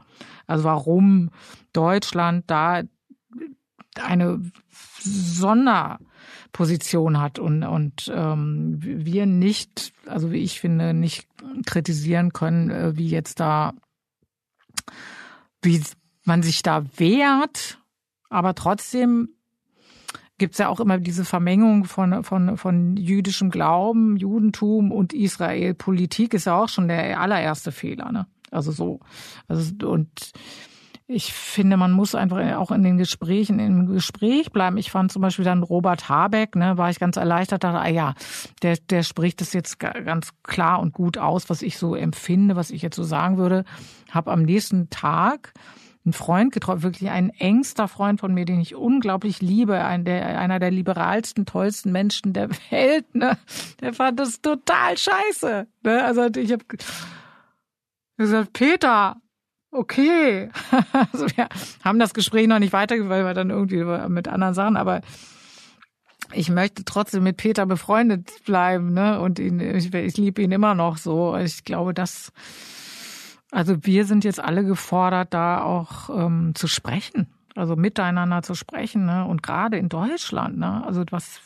Also 0.48 0.66
warum 0.66 1.30
Deutschland 1.72 2.44
da 2.48 2.82
eine 4.00 4.40
Sonderposition 5.00 7.20
hat 7.20 7.40
und, 7.40 7.64
und 7.64 8.12
ähm, 8.14 8.78
wir 8.80 9.26
nicht, 9.26 9.92
also 10.06 10.32
wie 10.32 10.44
ich 10.44 10.60
finde, 10.60 10.94
nicht 10.94 11.28
kritisieren 11.66 12.34
können, 12.34 12.70
äh, 12.70 12.96
wie 12.96 13.10
jetzt 13.10 13.40
da 13.40 13.74
wie 15.62 15.82
man 16.24 16.44
sich 16.44 16.64
da 16.64 16.86
wehrt, 16.98 17.80
aber 18.30 18.56
trotzdem 18.56 19.30
gibt's 20.38 20.58
ja 20.58 20.70
auch 20.70 20.80
immer 20.80 20.98
diese 20.98 21.24
Vermengung 21.24 21.86
von, 21.86 22.24
von, 22.24 22.58
von 22.58 22.98
jüdischem 22.98 23.52
Glauben, 23.52 24.18
Judentum 24.18 24.92
und 24.92 25.14
Israel. 25.14 25.76
Politik 25.76 26.34
ist 26.34 26.46
ja 26.46 26.60
auch 26.60 26.70
schon 26.70 26.88
der 26.88 27.20
allererste 27.20 27.72
Fehler, 27.72 28.12
ne? 28.12 28.28
Also 28.50 28.72
so. 28.72 29.00
Also, 29.48 29.88
und 29.88 30.32
ich 31.12 31.34
finde, 31.34 31.78
man 31.78 31.92
muss 31.92 32.16
einfach 32.16 32.56
auch 32.58 32.72
in 32.72 32.84
den 32.84 32.98
Gesprächen 32.98 33.60
im 33.60 33.88
Gespräch 33.88 34.52
bleiben. 34.52 34.78
Ich 34.78 34.92
fand 34.92 35.12
zum 35.12 35.22
Beispiel 35.22 35.46
dann 35.46 35.64
Robert 35.64 36.10
Habeck, 36.10 36.56
ne, 36.56 36.78
war 36.78 36.90
ich 36.90 37.00
ganz 37.00 37.18
erleichtert, 37.18 37.64
dachte, 37.64 37.80
ah 37.80 37.88
ja, 37.88 38.14
der, 38.62 38.78
der 38.90 39.04
spricht 39.04 39.42
das 39.42 39.54
jetzt 39.54 39.80
ganz 39.80 40.32
klar 40.44 40.80
und 40.80 40.94
gut 40.94 41.18
aus, 41.18 41.50
was 41.50 41.62
ich 41.62 41.78
so 41.78 41.96
empfinde, 41.96 42.56
was 42.56 42.72
ich 42.72 42.82
jetzt 42.82 42.96
so 42.96 43.04
sagen 43.04 43.38
würde. 43.38 43.66
Hab 44.12 44.28
am 44.28 44.44
nächsten 44.44 44.90
Tag 44.90 45.54
einen 46.04 46.14
Freund 46.14 46.52
getroffen, 46.52 46.84
wirklich 46.84 47.10
ein 47.10 47.30
engster 47.30 47.88
Freund 47.88 48.20
von 48.20 48.34
mir, 48.34 48.46
den 48.46 48.60
ich 48.60 48.76
unglaublich 48.76 49.42
liebe, 49.42 49.84
ein, 49.84 50.04
der, 50.04 50.40
einer 50.40 50.60
der 50.60 50.72
liberalsten, 50.72 51.46
tollsten 51.46 51.92
Menschen 51.92 52.34
der 52.34 52.50
Welt. 52.72 53.14
Ne? 53.14 53.38
Der 53.82 53.94
fand 53.94 54.20
das 54.20 54.42
total 54.42 54.98
scheiße. 54.98 55.68
Ne? 55.84 56.04
Also 56.04 56.28
ich 56.36 56.52
habe 56.52 56.66
gesagt, 58.18 58.54
Peter, 58.54 59.21
okay. 59.72 60.50
also 61.14 61.28
wir 61.36 61.48
haben 61.84 62.00
das 62.00 62.14
Gespräch 62.14 62.48
noch 62.48 62.60
nicht 62.60 62.74
weitergeführt, 62.74 63.10
weil 63.10 63.26
wir 63.26 63.34
dann 63.34 63.50
irgendwie 63.50 63.84
mit 64.10 64.28
anderen 64.28 64.54
Sachen, 64.54 64.78
aber 64.78 65.02
ich 66.34 66.50
möchte 66.50 66.86
trotzdem 66.86 67.24
mit 67.24 67.38
Peter 67.38 67.66
befreundet 67.66 68.32
bleiben, 68.46 68.94
ne? 68.94 69.20
Und 69.20 69.40
ihn, 69.40 69.60
ich, 69.60 69.94
ich 69.94 70.18
liebe 70.18 70.42
ihn 70.42 70.52
immer 70.52 70.76
noch 70.76 70.98
so. 70.98 71.36
Ich 71.36 71.64
glaube, 71.64 71.94
dass 71.94 72.32
also 73.52 73.76
wir 73.82 74.06
sind 74.06 74.24
jetzt 74.24 74.40
alle 74.40 74.64
gefordert, 74.64 75.34
da 75.34 75.62
auch 75.62 76.10
ähm, 76.10 76.54
zu 76.56 76.68
sprechen, 76.68 77.28
also 77.56 77.76
miteinander 77.76 78.44
zu 78.44 78.56
sprechen, 78.56 79.06
ne? 79.06 79.26
Und 79.26 79.44
gerade 79.44 79.78
in 79.78 79.90
Deutschland, 79.90 80.58
ne? 80.58 80.84
Also 80.86 81.04
was 81.12 81.42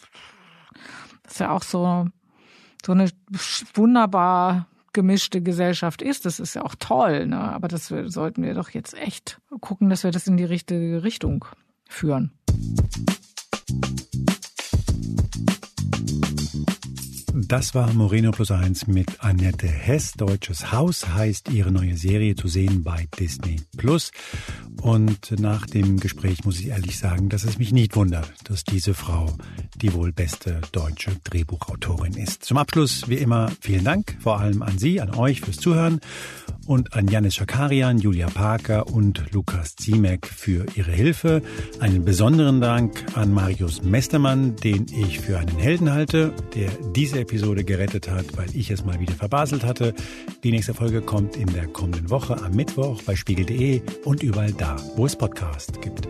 das 1.23 1.33
ist 1.33 1.39
ja 1.39 1.49
auch 1.49 1.63
so 1.63 2.07
so 2.85 2.91
eine 2.91 3.09
wunderbar 3.73 4.67
gemischte 4.95 5.41
Gesellschaft 5.41 6.01
ist. 6.01 6.25
Das 6.25 6.39
ist 6.39 6.55
ja 6.55 6.63
auch 6.63 6.73
toll, 6.79 7.27
ne? 7.27 7.37
aber 7.37 7.67
das 7.67 7.87
sollten 7.87 8.41
wir 8.41 8.55
doch 8.55 8.69
jetzt 8.71 8.95
echt 8.95 9.39
gucken, 9.61 9.89
dass 9.89 10.03
wir 10.03 10.09
das 10.09 10.25
in 10.25 10.37
die 10.37 10.43
richtige 10.43 11.03
Richtung 11.03 11.45
führen. 11.87 12.31
Das 17.37 17.75
war 17.75 17.91
Moreno 17.91 18.31
Plus 18.31 18.49
Eins 18.49 18.87
mit 18.87 19.21
Annette 19.21 19.67
Hess. 19.67 20.13
Deutsches 20.13 20.71
Haus 20.71 21.05
heißt 21.05 21.49
ihre 21.49 21.69
neue 21.69 21.97
Serie 21.97 22.33
zu 22.35 22.47
sehen 22.47 22.81
bei 22.81 23.09
Disney 23.19 23.57
Plus. 23.75 24.11
Und 24.81 25.37
nach 25.41 25.65
dem 25.65 25.99
Gespräch 25.99 26.45
muss 26.45 26.61
ich 26.61 26.67
ehrlich 26.67 26.97
sagen, 26.97 27.27
dass 27.27 27.43
es 27.43 27.57
mich 27.57 27.73
nicht 27.73 27.97
wundert, 27.97 28.31
dass 28.45 28.63
diese 28.63 28.93
Frau 28.93 29.35
die 29.75 29.93
wohl 29.93 30.13
beste 30.13 30.61
deutsche 30.71 31.11
Drehbuchautorin 31.25 32.13
ist. 32.13 32.45
Zum 32.45 32.55
Abschluss, 32.57 33.09
wie 33.09 33.17
immer, 33.17 33.51
vielen 33.59 33.83
Dank, 33.83 34.15
vor 34.21 34.39
allem 34.39 34.61
an 34.61 34.77
Sie, 34.77 35.01
an 35.01 35.13
euch 35.13 35.41
fürs 35.41 35.57
Zuhören 35.57 35.99
und 36.65 36.93
an 36.93 37.07
Janis 37.07 37.35
Schakarian, 37.35 37.97
Julia 37.97 38.27
Parker 38.27 38.87
und 38.87 39.31
Lukas 39.31 39.75
Ziemek 39.75 40.27
für 40.27 40.65
ihre 40.75 40.91
Hilfe. 40.91 41.41
Einen 41.79 42.05
besonderen 42.05 42.61
Dank 42.61 43.05
an 43.15 43.31
Marius 43.31 43.83
Mestermann, 43.83 44.55
den 44.55 44.85
ich 44.87 45.19
für 45.19 45.37
einen 45.37 45.57
Helden 45.57 45.91
halte, 45.91 46.33
der 46.55 46.69
diese 46.95 47.19
Episode 47.19 47.63
gerettet 47.63 48.09
hat, 48.09 48.37
weil 48.37 48.55
ich 48.55 48.71
es 48.71 48.85
mal 48.85 48.99
wieder 48.99 49.13
verbaselt 49.13 49.63
hatte. 49.63 49.93
Die 50.43 50.51
nächste 50.51 50.73
Folge 50.73 51.01
kommt 51.01 51.35
in 51.35 51.47
der 51.53 51.67
kommenden 51.67 52.09
Woche 52.09 52.41
am 52.41 52.53
Mittwoch 52.53 53.01
bei 53.03 53.15
spiegel.de 53.15 53.81
und 54.03 54.23
überall 54.23 54.53
da, 54.53 54.77
wo 54.95 55.05
es 55.05 55.15
Podcast 55.15 55.81
gibt. 55.81 56.07